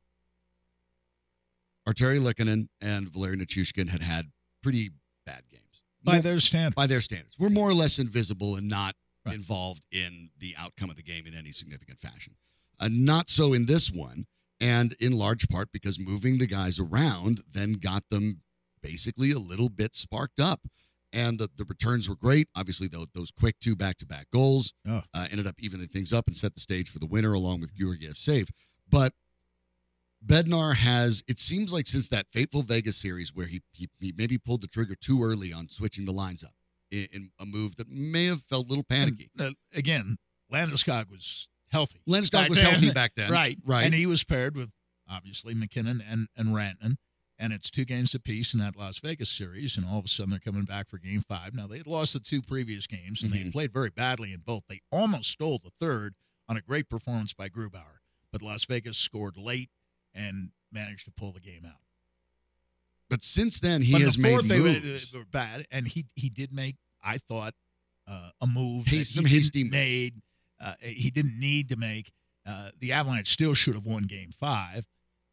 [1.88, 4.28] Artturi Lehkonen and Valeri Nichushkin had had
[4.62, 4.92] pretty
[5.26, 6.76] bad games by more, their standards.
[6.76, 9.36] By their standards, we're more or less invisible and not right.
[9.36, 12.36] involved in the outcome of the game in any significant fashion.
[12.80, 14.26] Uh, not so in this one,
[14.60, 18.42] and in large part because moving the guys around then got them
[18.82, 20.62] basically a little bit sparked up.
[21.12, 22.50] And the, the returns were great.
[22.56, 25.02] Obviously, those, those quick two back to back goals oh.
[25.14, 27.76] uh, ended up evening things up and set the stage for the winner along with
[27.76, 28.50] Georgiev's save.
[28.88, 29.14] But
[30.24, 34.38] Bednar has, it seems like since that fateful Vegas series where he, he, he maybe
[34.38, 36.54] pulled the trigger too early on switching the lines up,
[36.92, 39.30] in, in a move that may have felt a little panicky.
[39.38, 40.18] And, uh, again,
[40.52, 42.02] Landeskog was healthy.
[42.08, 42.72] Landeskog was then.
[42.72, 43.86] healthy back then, Right, Right.
[43.86, 44.70] And he was paired with
[45.10, 46.98] obviously MacKinnon and and Rantanen,
[47.38, 49.78] and it's two games apiece in that Las Vegas series.
[49.78, 51.54] And all of a sudden, they're coming back for Game Five.
[51.54, 53.44] Now they had lost the two previous games, and they Mhm.
[53.46, 54.64] had played very badly in both.
[54.68, 56.16] They almost stole the third
[56.48, 58.00] on a great performance by Grubauer,
[58.32, 59.70] but Las Vegas scored late
[60.14, 61.82] and managed to pull the game out.
[63.10, 65.14] But since then, he but has the made fourth, they were, moves.
[65.14, 67.54] were bad, and he he did make, I thought,
[68.08, 70.22] uh, a move that some he hasty made.
[70.62, 72.12] Uh, he didn't need to make.
[72.46, 74.86] Uh, the Avalanche still should have won Game Five,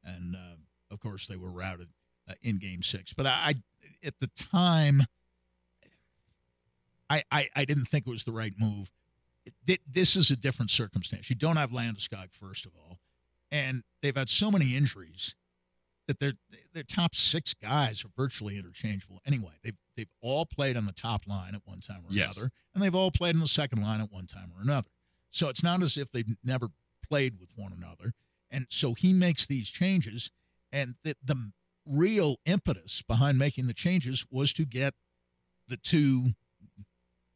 [0.05, 0.57] and uh,
[0.91, 1.89] of course they were routed
[2.29, 3.13] uh, in Game Six.
[3.13, 3.55] But I, I,
[4.07, 5.03] at the time,
[7.09, 8.91] I, I I didn't think it was the right move.
[9.67, 11.31] Th- This is a different circumstance.
[11.31, 12.99] You don't have Landeskog first of all,
[13.51, 15.35] and they've had so many injuries
[16.07, 16.35] that their
[16.73, 19.21] their top six guys are virtually interchangeable.
[19.27, 22.37] Anyway, they've they've all played on the top line at one time or Yes.
[22.37, 24.89] another, and they've all played on the second line at one time or another.
[25.31, 26.69] So it's not as if they've never
[27.09, 28.13] played with one another.
[28.51, 30.31] And so he makes these changes,
[30.73, 31.51] and the, the
[31.85, 34.95] real impetus behind making the changes was to get
[35.69, 36.29] the two,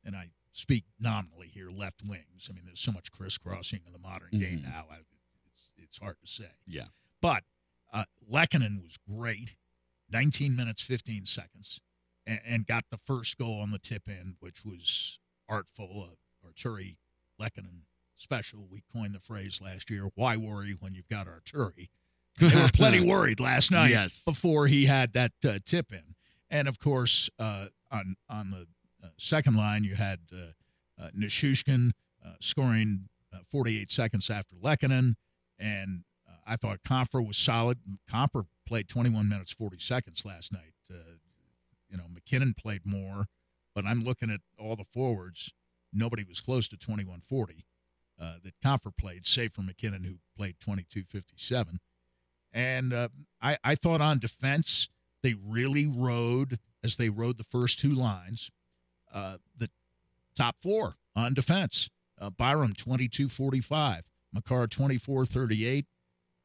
[0.04, 2.46] and I speak nominally here, left wings.
[2.48, 4.62] I mean, there's so much crisscrossing in the modern game Mhm.
[4.64, 4.86] now.
[4.90, 4.96] I,
[5.46, 6.50] it's, it's hard to say.
[6.66, 6.86] Yeah.
[7.20, 7.42] But
[7.92, 9.54] uh, Lehkonen was great,
[10.10, 11.80] 19 minutes, 15 seconds,
[12.26, 16.08] and, and got the first goal on the tip in, which was artful.
[16.10, 16.14] Uh,
[16.48, 16.96] Artturi
[17.40, 17.82] Lehkonen
[18.16, 18.66] special.
[18.70, 21.88] We coined the phrase last year why worry when you've got Artturi?
[22.38, 24.22] They were plenty worried last night Yes.
[24.24, 26.14] before he had that uh, tip in.
[26.48, 28.66] And of course, uh, on, on the
[29.04, 31.90] uh, second line, you had uh, uh, Nichushkin
[32.24, 35.16] uh, scoring uh, 48 seconds after Lehkonen.
[35.58, 36.04] And
[36.50, 37.78] I thought Compher was solid.
[38.12, 40.74] Compher played 21 minutes 40 seconds last night.
[40.90, 41.14] Uh,
[41.88, 43.26] you know, MacKinnon played more,
[43.72, 45.52] but I'm looking at all the forwards.
[45.92, 47.64] Nobody was close to 21 40
[48.20, 51.78] uh, that Compher played, save for MacKinnon, who played 22 57.
[52.52, 53.08] And uh,
[53.40, 54.88] I, I thought on defense,
[55.22, 58.50] they really rode, as they rode the first two lines,
[59.14, 59.70] uh, the
[60.36, 61.90] top four on defense.
[62.20, 64.02] Uh, Byram, 22 45.
[64.32, 65.86] Makar, 24 38.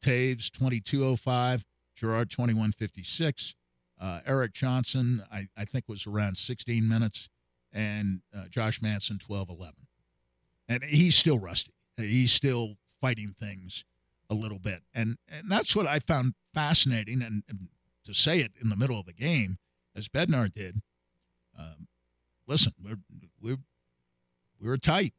[0.06, 1.66] Toews, 2205.
[1.96, 3.56] Girard, 2156.
[4.00, 7.30] Uh, Erik Johnson, I, I think, was around 16 minutes.
[7.72, 9.74] And uh, Josh Manson, 12 11.
[10.68, 11.72] And he's still rusty.
[11.98, 13.84] He's still fighting things
[14.30, 14.82] a little bit.
[14.94, 17.22] And, and that's what I found fascinating.
[17.22, 17.70] And, and
[18.06, 19.58] to say it in the middle of the game,
[19.96, 20.82] as Bednar did,
[21.58, 21.88] um,
[22.48, 23.00] listen, we're,
[23.42, 23.58] we're,
[24.62, 25.14] we're tight.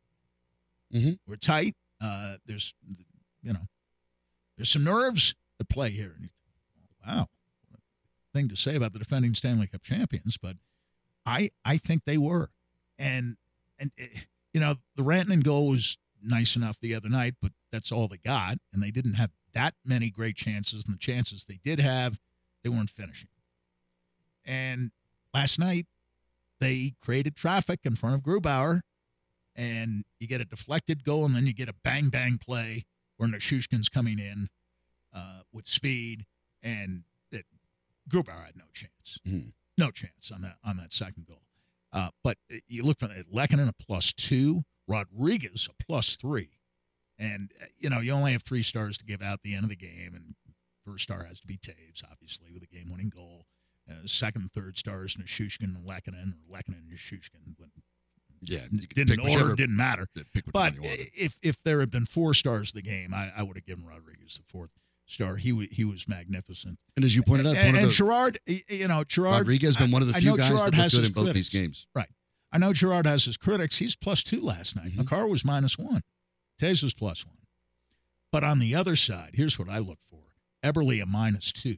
[0.94, 1.18] Mhm.
[1.26, 1.74] We're tight.
[2.00, 2.74] Uh, there's,
[3.42, 3.68] you know,
[4.56, 6.14] there's some nerves at play here.
[6.18, 6.30] And
[7.06, 7.28] wow,
[8.32, 10.56] thing to say about the defending Stanley Cup champions, but
[11.24, 12.50] I I think they were,
[12.98, 13.36] and
[13.78, 14.06] and eh,
[14.52, 18.18] you know the Rantanen goal was nice enough the other night, but that's all they
[18.18, 22.18] got, and they didn't have that many great chances, and the chances they did have,
[22.62, 23.28] they weren't finishing.
[24.44, 24.90] And
[25.32, 25.86] last night,
[26.60, 28.82] they created traffic in front of Grubauer,
[29.54, 32.84] and you get a deflected goal, and then you get a bang bang play
[33.16, 34.48] where Nichushkin's coming in
[35.12, 36.26] uh, with speed,
[36.62, 37.44] and that
[38.08, 39.52] Grubauer had no chance, Mhm.
[39.78, 41.42] no chance on that on that second goal.
[41.92, 46.50] Uh, but you look for Lehkonen a plus two, Rodrigues a plus three,
[47.18, 49.64] and uh, you know you only have three stars to give out at the end
[49.64, 50.34] of the game, and
[50.84, 53.46] first star has to be Toews, obviously, with a game-winning goal.
[53.90, 57.56] Uh, second third stars, Nichushkin and Lehkonen, or Lehkonen and Nichushkin.
[58.48, 58.60] Yeah.
[58.94, 60.06] didn't order, whichever- didn't matter.
[60.32, 61.00] Pick But one you want.
[61.14, 63.84] if if there had been four stars of the game, I, I would have given
[63.86, 64.70] Rodrigues the fourth
[65.06, 65.36] star.
[65.36, 66.78] He wa- he was magnificent.
[66.96, 69.40] And as you pointed out, it's and, one of and the Girard, you know, Girard
[69.42, 71.34] Rodrigues has been one of the few guys Girard that good in both critics.
[71.34, 71.86] these games.
[71.94, 72.08] Right.
[72.52, 73.78] I know Girard has his critics.
[73.78, 74.90] He's plus two last night.
[74.92, 74.98] Mm-hmm.
[75.02, 76.02] Makar was minus one.
[76.60, 77.36] Toews was plus one.
[78.32, 80.20] But on the other side, here's what I look for:
[80.64, 81.76] Eberle a minus two,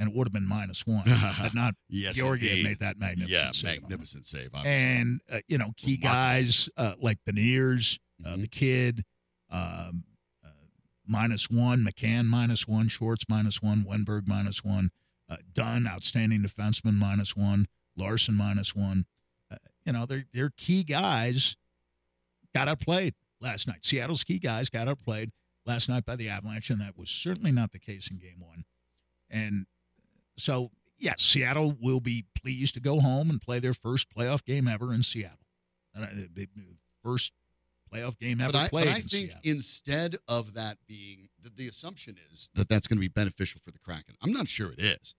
[0.00, 2.68] and it would have been minus one had not Yes, Georgie had indeed.
[2.70, 3.30] made that magnificent.
[3.30, 4.48] Yeah, save magnificent save.
[4.54, 4.72] Obviously.
[4.72, 8.40] and uh, you know key guys uh, like Beniers, uh, Mhm.
[8.40, 9.04] the kid,
[9.50, 10.04] um,
[10.44, 10.48] uh,
[11.06, 14.90] minus one, McCann minus one, Schwartz minus one, Wennberg minus one,
[15.28, 19.06] uh, Dunn outstanding defenseman minus one, Larsson minus one.
[19.50, 21.56] Uh, you know they're they're key guys
[22.54, 23.84] got outplayed last night.
[23.84, 25.30] Seattle's key guys got outplayed
[25.66, 28.64] last night by the Avalanche, and that was certainly not the case in Game One.
[29.28, 29.66] And
[30.40, 34.66] so, yes, Seattle will be pleased to go home and play their first playoff game
[34.68, 35.36] ever in Seattle.
[35.98, 36.06] Uh,
[37.02, 37.32] First
[37.92, 39.40] playoff game ever but I, played but I in think Seattle.
[39.42, 43.70] instead of that being the, the assumption is that that's going to be beneficial for
[43.72, 44.14] the Kraken.
[44.22, 45.14] I'm not sure it is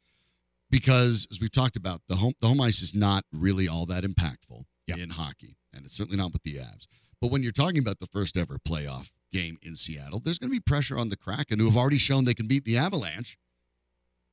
[0.70, 4.04] because as we've talked about, the home the home ice is not really all that
[4.04, 4.98] impactful Yeah.
[4.98, 6.88] in hockey, and it's certainly not with the Avs.
[7.20, 10.56] But when you're talking about the first ever playoff game in Seattle, there's going to
[10.56, 13.38] be pressure on the Kraken, who have already shown they can beat the Avalanche,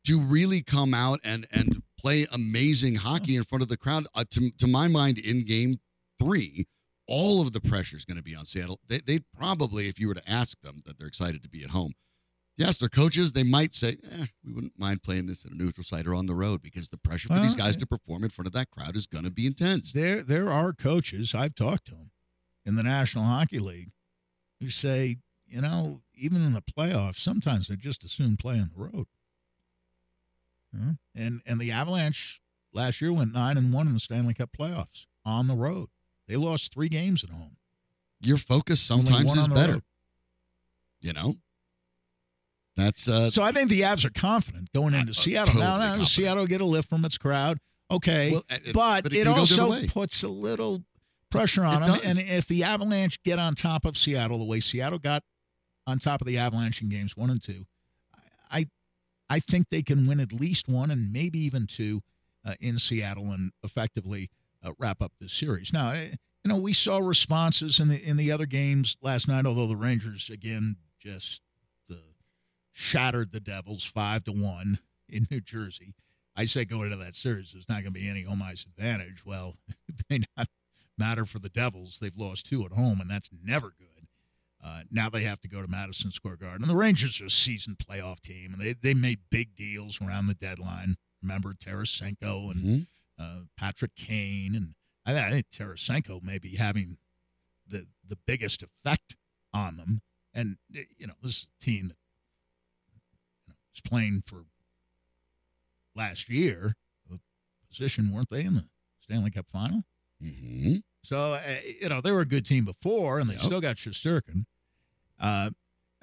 [0.08, 4.06] to really come out and and play amazing hockey in front of the crowd.
[4.14, 5.78] Uh, to to my mind, in Game
[6.18, 6.66] Three,
[7.06, 8.80] all of the pressure is going to be on Seattle.
[8.88, 11.70] They, they'd probably, if you were to ask them that they're excited to be at
[11.70, 11.92] home,
[12.56, 15.84] yes, their coaches, they might say, eh, we wouldn't mind playing this at a neutral
[15.84, 18.46] site or on the road because the pressure for these guys to perform in front
[18.46, 19.92] of that crowd is going to be intense.
[19.92, 22.10] There, there are coaches I've talked to them
[22.64, 23.90] in the National Hockey League
[24.60, 28.82] who say, you know, even in the playoffs, sometimes they just assume play on the
[28.82, 29.06] road.
[30.78, 30.94] Know?
[31.14, 32.40] And and the Avalanche
[32.72, 35.88] last year went nine and one in the Stanley Cup playoffs on the road.
[36.26, 37.56] They lost three games at home.
[38.20, 39.72] Your focus sometimes is better.
[39.74, 39.82] road.
[41.00, 41.34] You know?
[42.76, 45.54] That's uh So I think the Avs are confident going into Uh, Seattle.
[45.54, 46.08] now, totally now confident.
[46.08, 47.58] Seattle get a lift from its crowd.
[47.90, 48.32] Okay.
[48.32, 50.84] well, it- but, it it, can go the other also puts a little
[51.30, 51.94] pressure on It them.
[51.96, 52.04] does.
[52.04, 55.22] And if the Avalanche get on top of Seattle the way Seattle got
[55.86, 57.66] on top of the Avalanche in games one and two,
[59.28, 62.02] I think they can win at least one and maybe even two
[62.44, 64.30] uh, in Seattle and effectively
[64.64, 65.72] uh, wrap up this series.
[65.72, 66.14] Now, eh,
[66.44, 69.76] you know, we saw responses in the in the other games last night, although the
[69.76, 71.40] Rangers again just
[71.90, 71.96] uh,
[72.72, 75.94] shattered the Devils five to one in New Jersey.
[76.36, 79.26] I say going into that series, there's not going to be any home ice advantage.
[79.26, 79.56] Well,
[79.88, 80.48] it may not
[80.96, 81.98] matter for the Devils.
[82.00, 83.97] They've lost two at home, and that's never good.
[84.62, 86.62] Uh, now they have to go to Madison Square Garden.
[86.62, 90.26] And the Rangers are a seasoned playoff team, and they, they made big deals around
[90.26, 90.96] the deadline.
[91.22, 92.86] Remember Tarasenko and Mhm.
[93.18, 94.74] uh, Patrick Kane, and
[95.06, 96.98] I, I think Tarasenko may be having
[97.66, 99.16] the the biggest effect
[99.52, 100.00] on them.
[100.34, 101.96] And you know, this is a team that
[103.46, 104.44] you know, was playing for
[105.94, 106.74] last year,
[107.12, 107.18] a
[107.70, 108.64] position weren't they in the
[109.02, 109.84] Stanley Cup final?
[110.22, 110.82] Mhm.
[111.02, 111.40] So uh,
[111.80, 113.42] you know they were a good team before, and they Yep.
[113.44, 114.44] still got Shesterkin.
[115.18, 115.50] Uh,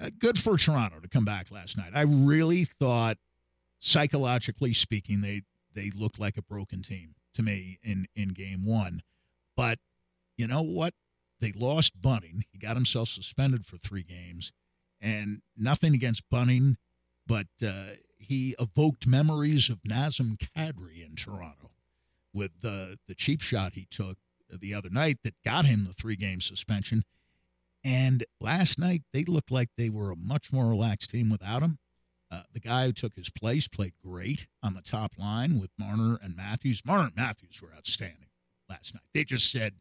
[0.00, 1.92] uh, good for Toronto to come back last night.
[1.94, 3.16] I really thought,
[3.78, 5.42] psychologically speaking, they
[5.74, 9.02] they looked like a broken team to me in in game one.
[9.56, 9.78] But
[10.36, 10.94] you know what?
[11.40, 12.44] They lost Bunting.
[12.50, 14.52] He got himself suspended for three games,
[15.00, 16.78] and nothing against Bunting,
[17.26, 21.70] but uh, he evoked memories of Nazem Kadri in Toronto
[22.32, 24.16] with the the cheap shot he took
[24.50, 27.04] the other night that got him the three game suspension.
[27.84, 31.78] And last night they looked like they were a much more relaxed team without him.
[32.30, 36.18] Uh, the guy who took his place played great on the top line with Marner
[36.20, 36.82] and Matthews.
[36.84, 38.28] Marner and Matthews were outstanding
[38.68, 39.04] last night.
[39.14, 39.74] They just said,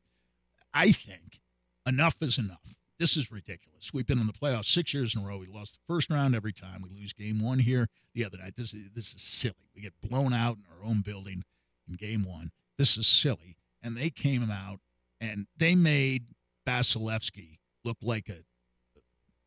[0.74, 1.40] I think
[1.88, 2.76] enough is enough.
[3.00, 3.92] This is ridiculous.
[3.94, 5.38] We've been in the playoffs six years in a row.
[5.38, 6.82] We lost the first round every time.
[6.82, 8.54] We lose game one here the other night.
[8.56, 9.56] This is this is silly.
[9.76, 11.44] We get blown out in our own building
[11.90, 12.52] in game one.
[12.78, 13.58] This is silly.
[13.86, 14.80] And they came out
[15.22, 16.26] and they made
[16.68, 18.44] Vasilevskiy look like a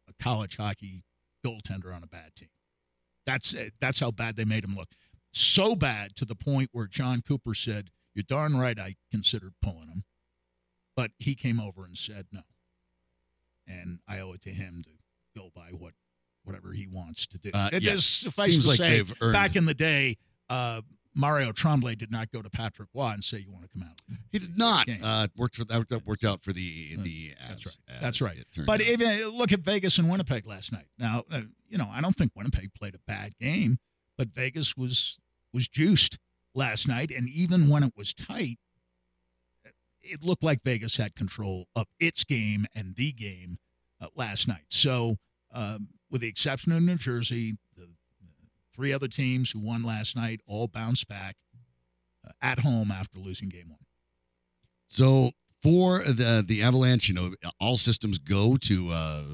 [0.08, 1.04] a college hockey
[1.44, 2.48] goaltender on a bad team.
[3.26, 3.74] That's it.
[3.80, 4.88] That's how bad they made him look.
[5.32, 8.78] So bad to the point where Jon Cooper said, "You're darn right.
[8.78, 10.04] I considered pulling him,"
[10.96, 12.42] but he came over and said no,
[13.66, 14.90] and I owe it to him to
[15.38, 15.92] go by what
[16.44, 17.50] whatever he wants to do.
[17.52, 17.92] Uh, it yeah.
[17.92, 20.16] is suffice Seems to like say, back in the day,
[20.48, 20.80] uh,
[21.14, 24.00] Mario Tremblay did not go to Patrick Roy and say, "You want to come out."
[24.30, 24.88] He did not.
[25.02, 27.34] Uh, worked for that that worked out for the Uh, the.
[27.48, 28.00] That's right.
[28.00, 28.44] That's right.
[28.66, 28.86] But out.
[28.86, 30.86] even look at Vegas and Winnipeg last night.
[30.98, 33.78] Now, uh, you know, I don't think Winnipeg played a bad game,
[34.16, 35.18] but Vegas was
[35.52, 36.18] was juiced
[36.54, 38.58] last night, and even when it was tight,
[40.02, 43.58] it looked like Vegas had control of its game and the game
[44.00, 44.64] uh, last night.
[44.70, 45.16] So,
[45.52, 47.88] um, with the exception of New Jersey, the
[48.78, 51.34] three other teams who won last night all bounced back
[52.24, 53.78] uh, at home after losing game one.
[54.86, 59.24] So for the the Avalanche, you know, all systems go to uh,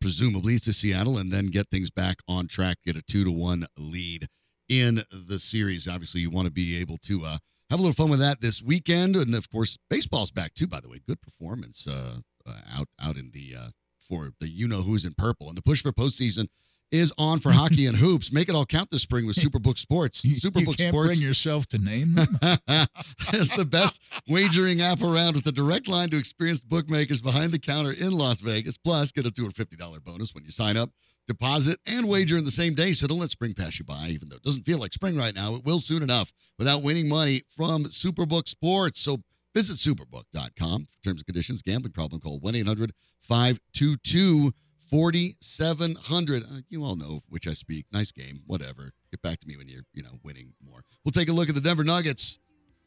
[0.00, 3.66] presumably to Seattle, and then get things back on track, get a two to one
[3.76, 4.26] lead
[4.68, 5.86] in the series.
[5.86, 8.62] Obviously, you want to be able to uh, have a little fun with that this
[8.62, 10.66] weekend, and of course, baseball's back too.
[10.66, 13.68] By the way, good performance uh, uh, out out in the uh,
[14.08, 16.48] for the you know who's in purple, and the push for postseason
[16.90, 18.32] is on for hockey and hoops.
[18.32, 20.24] Make it all count this spring with Superbook Sports.
[20.24, 22.38] You, Superbook you can't Sports bring yourself to name them.
[23.32, 27.58] is the best wagering app around with a direct line to experienced bookmakers behind the
[27.58, 28.76] counter in Las Vegas.
[28.76, 30.90] Plus, get a $250 bonus when you sign up,
[31.26, 32.92] deposit, and wager in the same day.
[32.92, 35.34] So don't let spring pass you by, even though it doesn't feel like spring right
[35.34, 35.54] now.
[35.54, 39.00] It will soon enough without winning money from Superbook Sports.
[39.00, 39.18] So
[39.54, 41.62] visit superbook.com for terms and conditions.
[41.62, 44.52] Gambling problem, call 1 800 522
[44.90, 46.42] 4700.
[46.42, 47.86] Uh, You all know which I speak.
[47.92, 48.40] Nice game.
[48.46, 48.92] Whatever.
[49.10, 50.84] Get back to me when you're, you know, winning more.
[51.04, 52.38] We'll take a look at the Denver Nuggets.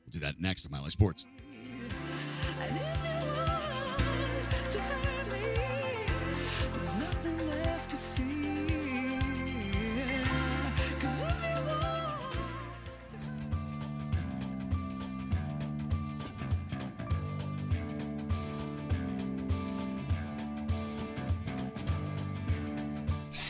[0.05, 1.25] We'll do that next on Mile High Sports.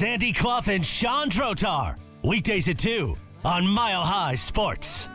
[0.01, 1.95] Sandy Clough and Sean Drotar.
[2.23, 5.07] Weekdays at 2 on Mile High Sports.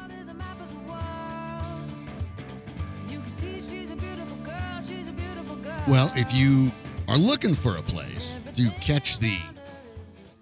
[5.89, 6.71] Well, if you
[7.09, 9.37] are looking for a place to catch the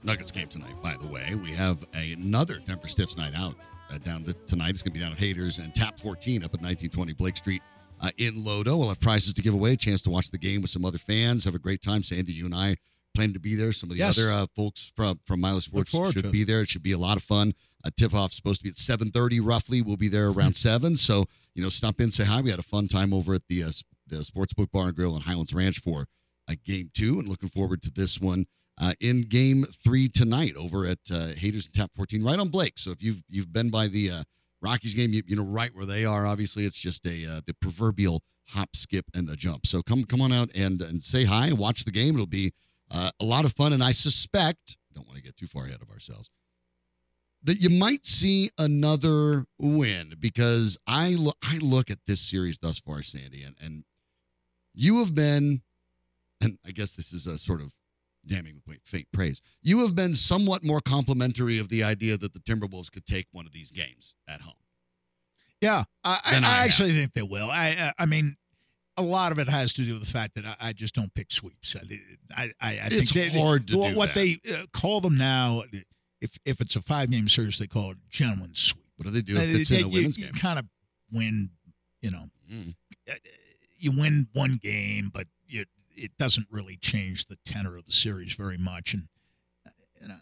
[0.04, 3.54] Nuggets game tonight, by the way, we have another Denver Stiffs night out
[3.90, 4.72] uh, down to, tonight.
[4.72, 7.62] It's going to be down at Haters and Tap 14 up at 1920 Blake Street
[8.02, 8.78] uh, in Lodo.
[8.78, 10.98] We'll have prizes to give away, a chance to watch the game with some other
[10.98, 12.02] fans, have a great time.
[12.02, 12.76] Sandy, you and I
[13.14, 13.72] plan to be there.
[13.72, 14.18] Some of the Yes.
[14.18, 16.60] other uh, folks from from Mile High Sports should be there.
[16.62, 17.54] It should be a lot of fun.
[17.84, 19.82] Uh, tip off supposed to be at 7:30 roughly.
[19.82, 20.38] We'll be there Mm-hmm.
[20.38, 20.96] around seven.
[20.96, 22.40] So you know, stop in, say hi.
[22.40, 23.70] We had a fun time over at the uh,
[24.06, 26.06] the Sportsbook Bar and Grill in Highlands Ranch for
[26.48, 28.46] uh, game two, and looking forward to this one
[28.78, 32.74] uh, in game three tonight over at uh, Haters and Tap 14, right on Blake.
[32.78, 34.24] So if you've you've been by the uh,
[34.60, 36.26] Rockies game, you, you know right where they are.
[36.26, 39.66] Obviously, it's just a uh, the proverbial hop, skip, and a jump.
[39.66, 42.14] So come come on out and and say hi, watch the game.
[42.14, 42.52] It'll be
[42.90, 45.82] uh, a lot of fun, and I suspect don't want to get too far ahead
[45.82, 46.30] of ourselves
[47.44, 52.80] that you might see another win because I lo- I look at this series thus
[52.80, 53.84] far, Sandy, and and
[54.74, 55.62] you have been,
[56.40, 57.72] and I guess this is a sort of
[58.26, 59.40] damning with faint praise.
[59.62, 63.46] You have been somewhat more complimentary of the idea that the Timberwolves could take one
[63.46, 64.54] of these games at home.
[65.60, 67.50] Yeah, I, I, I actually think they will.
[67.50, 68.36] I, I, I mean,
[68.96, 71.12] a lot of it has to do with the fact that I, I just don't
[71.14, 71.74] pick sweeps.
[72.34, 75.64] I, I, I, It's think they, hard to what, what they uh, call them now.
[76.20, 78.84] If if it's a five game series, they call it gentleman's sweep.
[78.96, 80.34] What do they do if Uh, it's in a you- women's you game?
[80.34, 80.66] kind of
[81.12, 81.50] win.
[82.00, 82.74] You know, Mm.
[83.10, 83.14] uh,
[83.78, 85.64] you win one game, but you,
[85.96, 88.92] it doesn't really change the tenor of the series very much.
[88.94, 89.08] And
[89.66, 89.70] uh,
[90.00, 90.16] you know,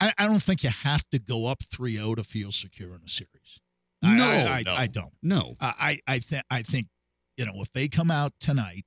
[0.00, 3.08] I, I don't think you have to go up 3-0 to feel secure in a
[3.08, 3.60] series.
[4.04, 4.74] No, I, I, no.
[4.74, 5.12] I don't.
[5.22, 6.88] No, I I think I think
[7.36, 8.84] you know if they come out tonight.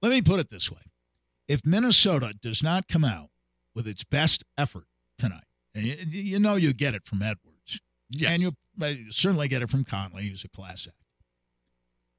[0.00, 0.82] Let me put it this way:
[1.48, 3.30] if Minnesota does not come out
[3.74, 4.86] with its best effort
[5.18, 5.44] tonight,
[5.74, 7.80] and you, you know you get it from Edwards,
[8.10, 10.96] yes, and you uh, certainly get it from Conley, who's a class act.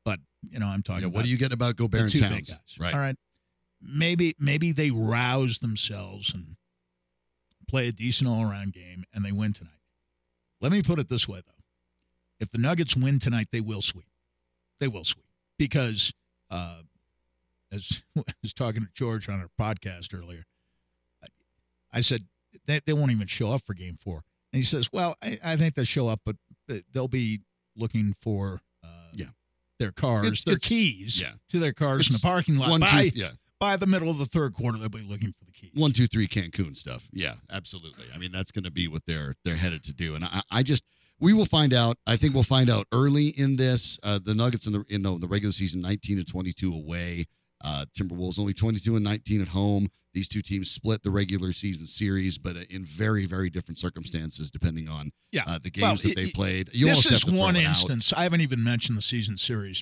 [0.06, 0.20] But
[0.50, 1.02] you know I'm talking.
[1.02, 1.08] yeah.
[1.08, 2.50] about What do you get about Gobert two big Towns?
[2.52, 2.60] guys.
[2.80, 2.94] Right.
[2.94, 3.16] All right.
[3.82, 6.56] Maybe maybe they rouse themselves and
[7.68, 9.72] play a decent all around game and they win tonight.
[10.62, 11.53] Let me put it this way though.
[12.44, 14.06] If the Nuggets win tonight, they will sweep.
[14.80, 15.26] They will sweep.
[15.58, 16.14] Because
[16.52, 16.78] uh
[17.72, 20.46] as I was talking to George on our podcast earlier,
[21.92, 22.26] I- said
[22.68, 24.24] they, they won't even show up for game four.
[24.52, 26.36] And he says, Well, I, I think they'll show up, but
[26.92, 27.42] they'll be
[27.76, 29.28] looking for uh, Yeah.
[29.80, 31.34] their cars, It's- their it's- keys yeah.
[31.50, 32.70] to their cars in the parking lot.
[32.70, 33.32] One, by, two, yeah.
[33.60, 35.72] by the middle of the third quarter, they'll be looking for the keys.
[35.74, 37.08] one two three Cancun stuff.
[37.12, 38.06] Yeah, absolutely.
[38.14, 40.62] I mean, that's going to be what they're they're headed to do, and I, I
[40.64, 40.84] just
[41.24, 41.98] we will find out.
[42.06, 43.98] I think we'll find out early in this.
[44.04, 47.26] Uh, the Nuggets in the in the, the regular season, nineteen to twenty two away.
[47.64, 49.90] Uh, Timberwolves only twenty two and nineteen at home.
[50.14, 54.88] These two teams split the regular season series, but in very very different circumstances depending
[54.90, 55.44] on Yeah.
[55.48, 56.70] uh, the Well, games that it- they played.
[56.74, 58.12] You this is one instance.
[58.16, 59.82] I haven't even mentioned the season series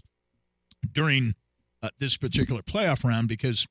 [0.93, 1.35] during
[1.83, 3.67] uh, this particular playoff round because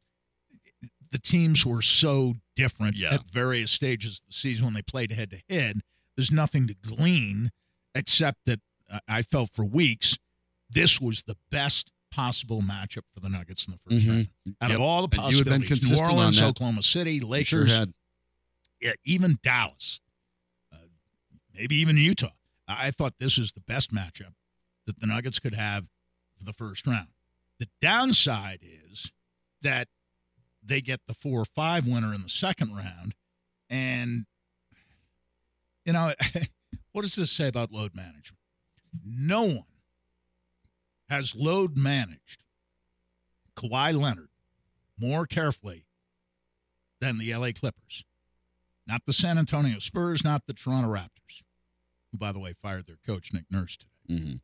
[1.12, 3.14] the teams were so different Yeah.
[3.14, 5.80] at various stages of the season when they played head to head.
[6.16, 7.50] There's nothing to glean
[7.94, 8.60] except that
[8.90, 10.18] uh, I felt for weeks
[10.68, 14.08] this was the best possible matchup for the Nuggets in the 1st Mhm.
[14.10, 14.28] round.
[14.60, 14.76] Out Yep.
[14.76, 16.40] of all the And you had been possibilities, New Orleans.
[16.40, 17.86] Oklahoma City, Lakers, sure
[18.80, 20.00] yeah, even Dallas,
[20.72, 20.76] uh,
[21.52, 22.32] maybe even Utah.
[22.66, 24.34] I I thought this is the best matchup
[24.86, 25.86] that the Nuggets could have
[26.36, 27.08] for the first round.
[27.58, 29.12] The downside is
[29.62, 29.88] that
[30.62, 33.14] they get the four or five winner in the second round,
[33.68, 34.26] and
[35.84, 36.14] you know
[36.92, 38.38] what does this say about load management?
[39.04, 39.64] No one
[41.08, 42.44] has load managed
[43.56, 44.28] Kawhi Leonard
[44.98, 45.86] more carefully
[47.00, 48.04] than the LA Clippers.
[48.86, 51.42] Not the San Antonio Spurs, not the Toronto Raptors,
[52.10, 54.22] who, by the way, fired their coach, Nick Nurse, today.
[54.22, 54.40] mhm.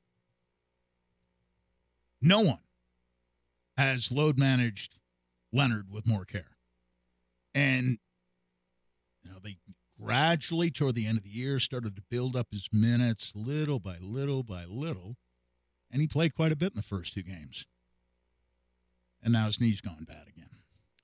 [2.22, 2.60] No one
[3.76, 4.96] has load managed
[5.52, 6.56] Leonard with more care.
[7.54, 7.98] And,
[9.22, 9.58] you know, they
[10.02, 13.96] gradually, toward the end of the year, started to build up his minutes little by
[14.00, 15.16] little by little.
[15.90, 17.64] And he played quite a bit in the first two games.
[19.22, 20.50] And now his knee's gone bad again.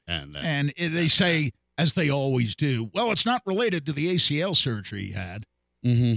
[0.07, 2.91] and And they say as they always do.
[2.93, 5.47] Well, it's not related to the ACL surgery he had.
[5.85, 6.15] Mm-hmm.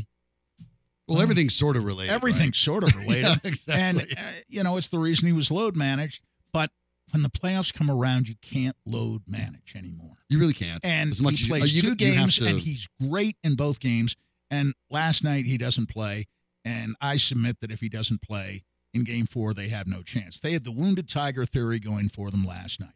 [1.08, 2.12] Well, Um, everything's sort of related.
[2.12, 2.16] right?
[2.16, 3.24] Everything's sort of related.
[3.24, 3.76] Yeah, exactly.
[3.82, 6.22] And, uh, you know, it's the reason he was load managed.
[6.52, 6.72] But
[7.12, 10.18] when the playoffs come around, you can't load manage anymore.
[10.30, 10.84] you really can't.
[10.84, 13.38] And as much he as plays you, two you, you games, to, and he's great
[13.44, 14.16] in both games.
[14.52, 16.26] And last night, he doesn't play.
[16.64, 20.40] And I submit that if he doesn't play in game four, they have no chance.
[20.40, 22.90] They had the wounded tiger theory going for them last night.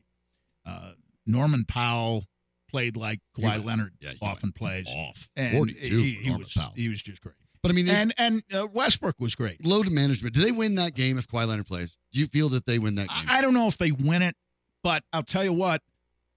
[0.65, 0.91] Uh,
[1.25, 2.25] Norman Powell
[2.69, 4.87] played like Kawhi went- Leonard yeah, often plays.
[4.87, 5.27] off.
[5.35, 6.73] And 42 he, for he Norman was, Powell.
[6.75, 7.35] he was just great.
[7.61, 9.65] But I mean, And and uh, Westbrook was great.
[9.65, 10.33] load management.
[10.33, 11.97] Do they win that game if Kawhi Leonard plays?
[12.11, 13.25] Do you feel that they win that game?
[13.27, 14.35] I don't know if they win it,
[14.83, 15.81] but I'll tell you what,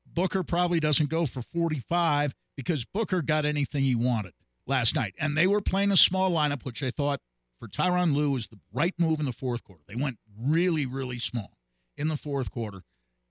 [0.07, 4.35] Booker probably doesn't go for 45 because Booker got anything he wanted
[4.67, 5.15] last night.
[5.19, 7.21] And they were playing a small lineup, which I thought
[7.59, 9.83] for Tyronn Lue was the right move in the fourth quarter.
[9.87, 11.53] They went really, really small
[11.97, 12.83] in the fourth quarter.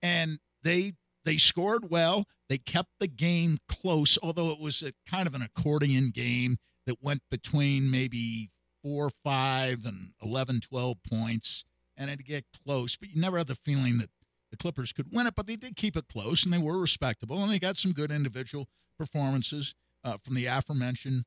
[0.01, 2.25] And they they scored well.
[2.49, 7.01] They kept the game close, although it was a kind of an accordion game that
[7.01, 8.49] went between maybe
[8.81, 11.63] four, five, and 11, 12 points.
[12.01, 14.09] And it'd get close, but you never had the feeling that
[14.49, 17.43] the Clippers could win it, but they did keep it close and they were respectable.
[17.43, 21.25] And they got some good individual performances uh, from the aforementioned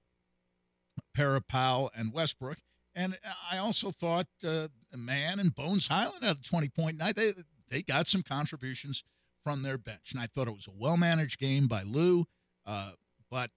[1.14, 2.58] Powell and Westbrook.
[2.92, 3.16] And
[3.48, 7.14] I also thought uh, Mann and Bones Hyland had a 20 point night.
[7.14, 7.34] They,
[7.68, 9.04] they got some contributions
[9.44, 10.10] from their bench.
[10.10, 12.26] And I thought it was a well managed game by Lue.
[12.66, 12.92] Uh,
[13.30, 13.50] but,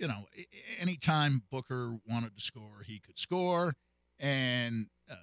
[0.00, 0.26] you know,
[0.80, 3.74] anytime Booker wanted to score, he could score.
[4.18, 5.16] And uh,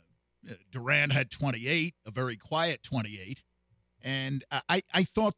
[0.50, 3.44] uh, Durant had 28, a very quiet 28.
[4.02, 5.36] And I- I, thought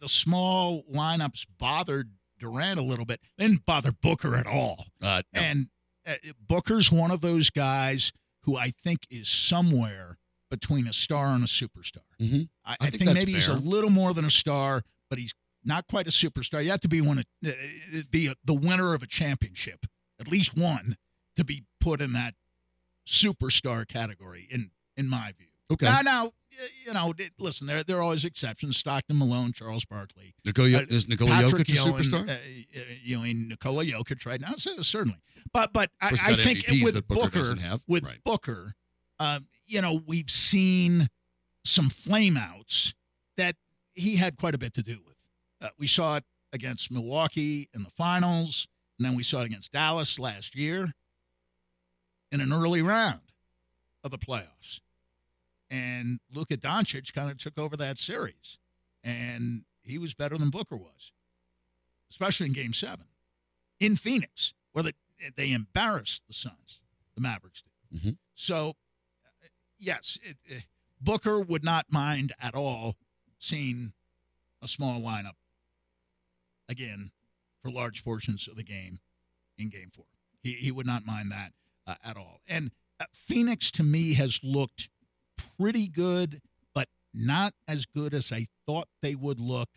[0.00, 3.20] the small lineups bothered Durant a little bit.
[3.36, 4.86] They didn't bother Booker at all.
[5.02, 5.40] Uh, no.
[5.40, 5.68] And
[6.06, 8.12] uh, Booker's one of those guys
[8.42, 10.18] who I think is somewhere
[10.50, 12.04] between a star and a superstar.
[12.20, 12.48] Mhm.
[12.64, 15.34] I, I I think think, maybe he's a little more than a star, but he's
[15.64, 16.64] not quite a superstar.
[16.64, 19.86] You have to be one, of- uh, uh, be a, the winner of a championship,
[20.20, 20.96] at least one,
[21.36, 22.34] to be put in that
[23.08, 24.46] superstar category.
[24.50, 25.46] In in my view.
[25.72, 25.86] okay.
[25.86, 26.32] Now, now,
[26.84, 28.76] you know, listen, there there are always exceptions.
[28.76, 32.30] Stockton, Malone, Charles Barkley, Nikola, uh, is Nikola Patrick Jokic a superstar?
[32.30, 35.18] Uh, you know, in Nikola Jokic right now, so, certainly.
[35.52, 37.80] But but I, I think MVPs with Booker Booker, have.
[37.86, 38.22] with Right.
[38.24, 38.74] Booker,
[39.18, 41.08] um, you know, we've seen
[41.64, 42.94] some flameouts
[43.36, 43.56] that
[43.94, 45.16] he had quite a bit to do with.
[45.60, 48.66] Uh, we saw it against Milwaukee in the finals,
[48.98, 50.92] and then we saw it against Dallas last year
[52.30, 53.20] in an early round
[54.04, 54.80] of the playoffs.
[55.70, 58.58] And Luka Doncic kind of took over that series,
[59.04, 61.12] and he was better than Booker was,
[62.10, 63.06] especially in Game Seven
[63.80, 64.92] in Phoenix, where they,
[65.36, 66.80] they embarrassed the Suns,
[67.14, 68.00] the Mavericks did.
[68.02, 68.16] Mhm.
[68.34, 68.76] So,
[69.24, 69.46] uh,
[69.78, 70.60] yes, it, uh,
[71.00, 72.96] Booker would not mind at all
[73.38, 73.92] seeing
[74.62, 75.36] a small lineup
[76.68, 77.10] again
[77.62, 79.00] for large portions of the game
[79.56, 80.06] in Game Four.
[80.42, 81.52] He he would not mind that
[81.88, 82.40] uh, at all.
[82.46, 82.70] And
[83.00, 84.88] uh, Phoenix to me has looked
[85.58, 86.40] pretty good,
[86.74, 89.70] but not as good as I thought they would look.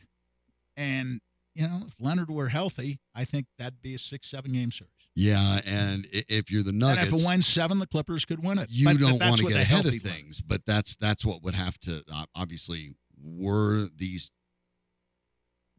[0.75, 1.21] And
[1.55, 4.91] you know, if Leonard were healthy, I think that'd be a six seven game series.
[5.13, 8.57] Yeah, and if you're the Nuggets, and if it wins seven, the Clippers could win
[8.57, 8.69] it.
[8.69, 11.77] you But- don't want to get ahead of things, but that's that's what would have
[11.79, 12.91] to uh, obviously
[13.21, 14.31] were these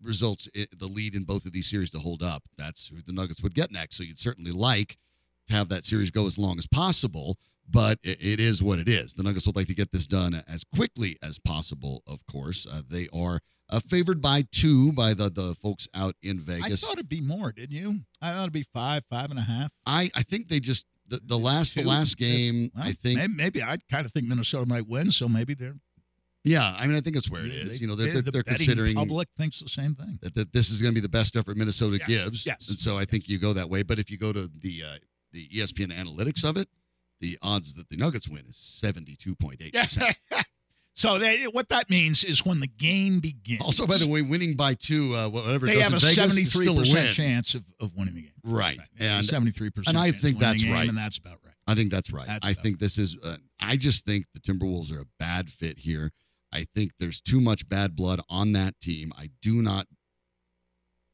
[0.03, 2.43] results the lead in both of these series to hold up.
[2.59, 3.97] That's who the Nuggets would get next.
[3.97, 4.99] So you'd certainly like
[5.49, 7.39] have that series go as long as possible,
[7.69, 9.15] but it, it is what it is.
[9.15, 12.03] The Nuggets would like to get this done as quickly as possible.
[12.07, 13.41] Of course, uh, they are
[13.71, 16.83] uh, favored by two by the the folks out in Vegas.
[16.85, 18.01] I thought it'd be more, didn't you?
[18.21, 19.71] I thought it'd be five, five and a half.
[19.87, 22.71] I I think they just the, the last the last game.
[22.75, 25.75] Well, I think maybe, maybe I kind of think Minnesota might win, so maybe they're
[26.45, 27.71] Yeah, I mean, I think it's where it is.
[27.71, 30.19] they- You know, they're, they- they're, the they're considering public thinks the same thing.
[30.23, 32.47] that, that this is going to be the best effort Minnesota Yes, gives.
[32.47, 32.67] yes.
[32.69, 33.83] And so I think you go that way.
[33.83, 34.97] But if you go to the uh,
[35.33, 36.69] the ESPN analytics of it,
[37.21, 40.17] the odds that the Nuggets win is seventy two point eight percent.
[40.95, 43.63] so they, what that means is when the game begins.
[43.63, 46.67] Also, by the way, winning by two, uh, whatever it they have a seventy three
[46.67, 47.13] percent win.
[47.13, 48.33] chance of, of winning the game.
[48.45, 49.97] Right, and seventy-three percent.
[49.97, 50.89] and I think that's right.
[50.89, 51.55] and that's about right.
[51.67, 52.27] I think that's right.
[52.27, 53.17] That's I think this is.
[53.23, 56.11] Uh, I just think the Timberwolves are a bad fit here.
[56.53, 59.13] I think there's too much bad blood on that team.
[59.17, 59.87] I do not.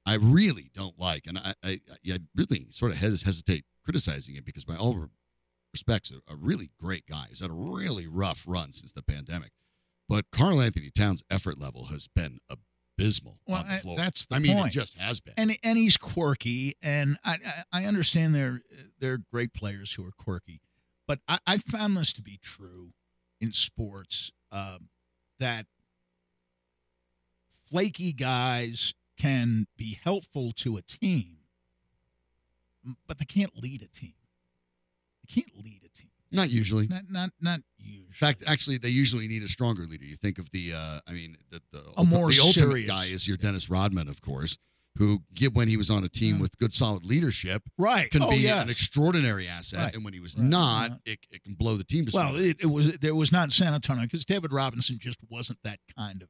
[0.07, 4.45] I really don't like, and I, I, I really sort of hes- hesitate criticizing it
[4.45, 5.09] because, by all
[5.73, 7.27] respects, a, a really great guy.
[7.31, 9.51] He's had a really rough run since the pandemic,
[10.09, 14.37] but Karl Anthony Towns' effort level has been abysmal Well, on the I- that's the
[14.37, 14.69] I mean, point.
[14.69, 15.33] it just has been.
[15.39, 17.39] and and he's quirky, and I
[17.73, 18.61] I, I understand they're
[19.01, 20.61] they're great players who are quirky,
[21.07, 22.91] but I, I found this to be true
[23.41, 24.89] in sports um,
[25.39, 25.65] that
[27.71, 31.38] flaky guys can be helpful to a team,
[33.07, 34.15] but they can't lead a team.
[35.27, 36.11] They can't lead a team.
[36.31, 36.87] Not usually.
[36.89, 38.07] Not not not usually.
[38.07, 40.05] In fact, actually, they usually need a stronger leader.
[40.05, 43.27] You think of the, uh, I mean, the the, A more the ultimate guy is
[43.27, 44.59] your Dennis Rodman, of course,
[44.97, 45.23] who
[45.55, 46.41] when he was on a team Yeah.
[46.43, 48.11] with good, solid leadership, right.
[48.11, 48.61] can oh, be yeah.
[48.61, 49.95] an extraordinary asset, Right.
[49.95, 50.45] and when he was Right.
[50.47, 51.01] not, Right.
[51.07, 53.51] it, it can blow the team to Well, it, it was there was not in
[53.51, 56.29] San Antonio because David Robinson just wasn't that kind of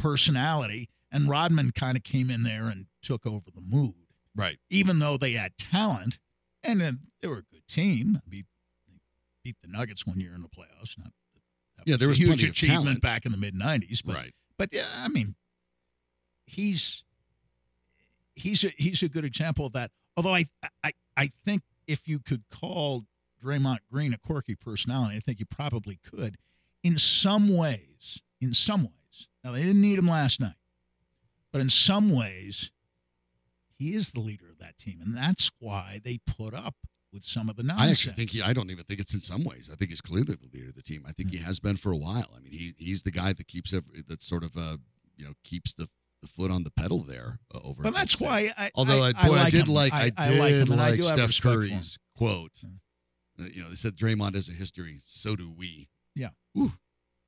[0.00, 3.94] personality, and Rodman kind of came in there and took over the mood.
[4.38, 4.58] Right.
[4.70, 6.18] Even though they had talent,
[6.62, 8.20] and then they were a good team.
[8.26, 8.44] I mean,
[8.88, 8.94] they
[9.44, 10.96] beat the Nuggets one year in the playoffs.
[10.96, 11.12] Not
[11.84, 13.02] Yeah, there a was huge plenty achievement talent.
[13.02, 14.34] back in the mid '90s, but right.
[14.56, 15.34] but yeah, I mean,
[16.46, 17.02] he's
[18.34, 19.90] he's a he's a good example of that.
[20.16, 20.46] Although I
[20.82, 23.04] I I think if you could call
[23.42, 26.36] Draymond Green a quirky personality, I think you probably could.
[26.82, 28.92] In some ways, in some ways.
[29.44, 30.54] Now they didn't need him last night,
[31.52, 32.70] but in some ways,
[33.78, 36.74] he is the leader of that team, and that's why they put up
[37.12, 37.88] with some of the nonsense.
[37.88, 38.42] I actually think he.
[38.42, 39.68] I don't even think it's in some ways.
[39.72, 41.04] I think he's clearly the leader of the team.
[41.08, 42.28] I think he has been for a while.
[42.36, 44.78] I mean, he he's the guy that keeps every, that sort of uh
[45.16, 45.88] you know keeps the
[46.22, 47.82] the foot on the pedal there uh, over.
[47.82, 48.70] But that's why I.
[48.74, 49.74] Although I, I, boy, I, like did him.
[49.74, 51.70] like I, did like him, I like Steph respect for him.
[51.70, 52.60] Curry's quote.
[53.40, 55.02] Uh, you know, they said Draymond has a history.
[55.04, 55.88] So do we.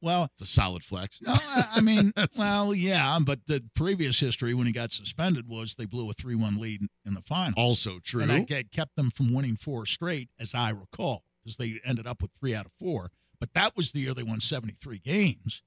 [0.02, 1.18] Well, It's a solid flex.
[1.20, 5.74] No, I, I mean, well, yeah, but the previous history when he got suspended was
[5.74, 8.22] they blew a three-one lead in the final, Also true.
[8.22, 12.22] and that kept them from winning four straight, as I recall, because they ended up
[12.22, 13.10] with three out of four.
[13.38, 15.62] But that was the year they won seventy-three games,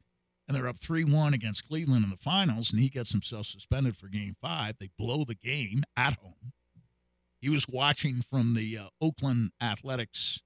[0.47, 4.07] and they're up three-one against Cleveland in the finals, and he gets himself suspended for
[4.07, 4.75] Game Five.
[4.79, 6.53] They blow the game at home.
[7.39, 10.39] He was watching from the uh, Oakland Athletics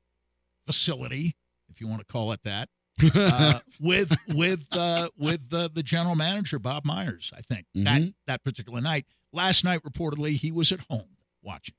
[0.66, 1.36] facility,
[1.70, 2.70] if you want to call it that
[3.16, 7.32] uh, with with uh, with uh, the general manager Bob Myers.
[7.36, 8.14] I think that Mhm.
[8.26, 9.06] that particular night.
[9.34, 11.76] Last night, reportedly, he was at home watching.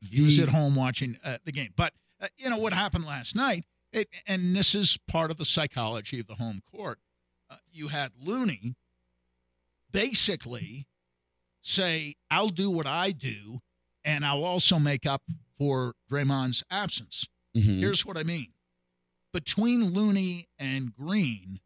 [0.00, 1.72] He was at home watching uh, the game.
[1.76, 5.44] But uh, you know what happened last night, it, and this is part of the
[5.44, 6.98] psychology of the home court.
[7.50, 8.74] Uh, you had Looney
[9.92, 10.86] basically
[11.62, 13.60] say, "I'll do what I do,
[14.04, 15.22] and I'll also make up
[15.58, 17.78] for Draymond's absence." Mhm.
[17.78, 18.52] Here's what I mean.
[19.32, 21.60] Between Looney and Green,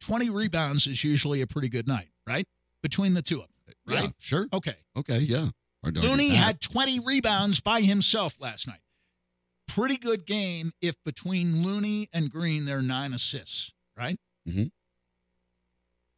[0.00, 2.46] 20 rebounds is usually a pretty good night, right?
[2.82, 4.12] Between the two of them, Yeah, right?
[4.18, 4.46] sure.
[4.52, 4.76] Okay.
[4.96, 5.50] Okay, yeah.
[5.82, 8.80] Hard to argue Looney had 20 rebounds by himself last night.
[9.68, 14.18] Pretty good game if between Looney and Green there are nine assists, right?
[14.48, 14.70] Mhm.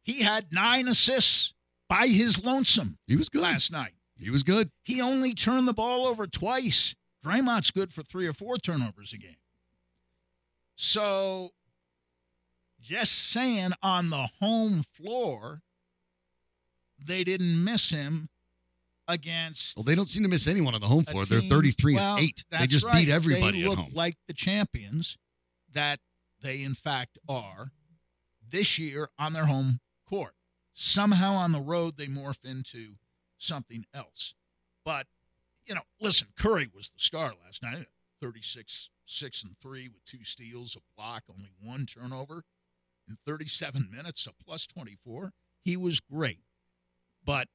[0.03, 1.53] He had nine assists
[1.87, 3.41] by his lonesome He was good.
[3.41, 3.95] last night.
[4.17, 4.71] He was good.
[4.83, 6.93] He only turned the ball over twice.
[7.23, 9.37] Draymond's good for three or four turnovers a game.
[10.81, 11.49] So,
[12.79, 15.61] just saying, on the home floor,
[17.05, 18.29] they didn't miss him
[19.05, 19.75] against.
[19.75, 21.25] Well, they don't seem to miss anyone on the home floor.
[21.25, 22.43] They're 33 well, and 8.
[22.51, 23.05] They just right.
[23.05, 23.91] beat everybody They at home.
[23.93, 25.17] like the champions
[25.73, 25.99] that
[26.41, 27.73] they, in fact, are
[28.49, 30.31] this year on their home court.
[30.71, 32.93] Somehow on the road, they morph into
[33.37, 34.33] something else.
[34.85, 35.07] But,
[35.65, 37.87] you know, listen, Curry was the star last night
[38.21, 42.43] 36, 6 and 3 with two steals, a block, only one turnover
[43.07, 45.31] in 37 minutes, a plus 24.
[45.63, 46.41] He was great.
[47.25, 47.47] But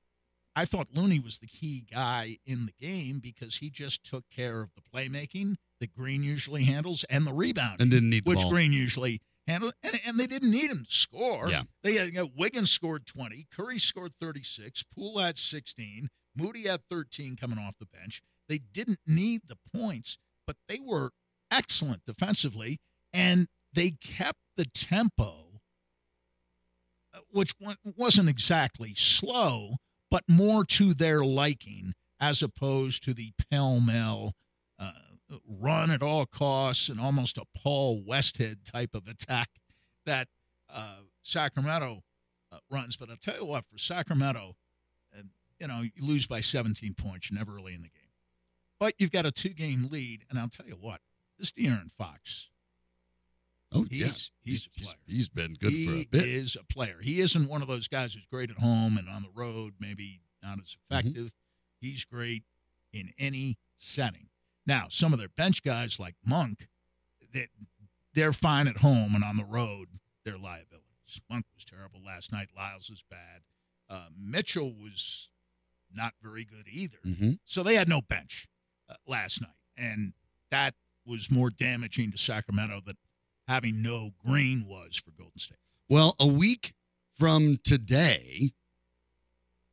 [0.56, 4.60] I thought Looney was the key guy in the game because he just took care
[4.60, 8.48] of the playmaking that Green usually handles and the rebounding, and didn't need the which.
[8.48, 9.74] Green usually handled.
[9.82, 11.48] And, and they didn't need him to score.
[11.48, 11.62] Yeah.
[11.82, 16.82] They had you know, Wiggins scored 20, Curry scored 36, Poole had 16, Moody had
[16.88, 18.22] 13 coming off the bench.
[18.48, 21.10] They didn't need the points, but they were
[21.54, 22.78] excellent defensively
[23.12, 25.60] and they kept the tempo,
[27.14, 27.54] uh, which
[27.96, 29.76] wasn't exactly slow,
[30.10, 34.32] but more to their liking as opposed to the pell mell
[34.78, 34.92] uh,
[35.48, 39.48] run at all costs and almost a Paul Westhead type of attack
[40.06, 40.28] that
[40.72, 42.02] uh, Sacramento
[42.52, 42.96] uh, runs.
[42.96, 44.54] But I'll tell you what, for Sacramento,
[45.58, 48.10] you know, you lose by 17 points, you're never really in the game.
[48.78, 51.00] But you've got a two game lead, and I'll tell you what,
[51.38, 52.48] this De'Aaron Fox,
[53.72, 54.12] oh, he's, yeah.
[54.42, 54.94] he's, a player.
[55.06, 56.28] he's been good he for a bit.
[56.28, 56.96] is a player.
[57.02, 60.20] He isn't one of those guys who's great at home and on the road, maybe
[60.42, 61.08] not as Mm-hmm.
[61.08, 61.32] effective.
[61.80, 62.44] He's great
[62.92, 64.28] in any setting.
[64.66, 66.68] Now, some of their bench guys like Monk,
[67.32, 67.48] they,
[68.14, 69.88] they're fine at home and on the road,
[70.24, 70.80] they're liabilities.
[71.28, 72.48] Monk was terrible last night.
[72.56, 73.42] Lyles is bad.
[73.90, 75.28] Uh, Mitchell was
[75.94, 76.96] not very good either.
[77.04, 78.48] hmm So they had no bench
[78.88, 80.14] uh, last night, and
[80.50, 80.74] that
[81.06, 82.96] was more damaging to Sacramento than
[83.46, 85.58] having no green was for Golden State.
[85.88, 86.74] Well, a week
[87.18, 88.52] from today,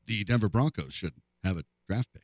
[0.06, 1.14] the Denver Broncos should
[1.44, 2.24] have a draft pick.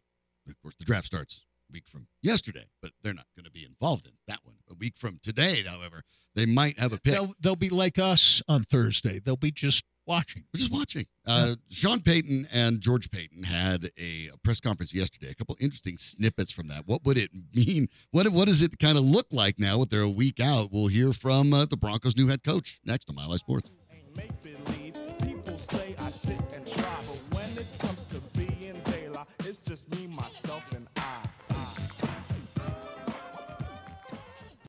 [0.50, 3.66] Of course, the draft starts a week from yesterday, but they're not going to be
[3.66, 4.56] involved in that one.
[4.70, 6.04] A week from today, however,
[6.36, 7.14] they might have a pick.
[7.14, 9.20] They'll, they'll be like us on Thursday.
[9.20, 10.44] They'll be just watching.
[10.54, 11.06] We're just watching.
[11.26, 15.30] Uh, Sean Payton and George Paton had a, a press conference yesterday.
[15.30, 16.88] A couple interesting snippets from that.
[16.88, 17.90] What would it mean?
[18.12, 19.80] What what does it kind of look like now?
[19.80, 20.70] That they're a week out.
[20.72, 23.70] We'll hear from uh, the Broncos' new head coach next on Mile High Sports.
[24.16, 24.87] Make believe.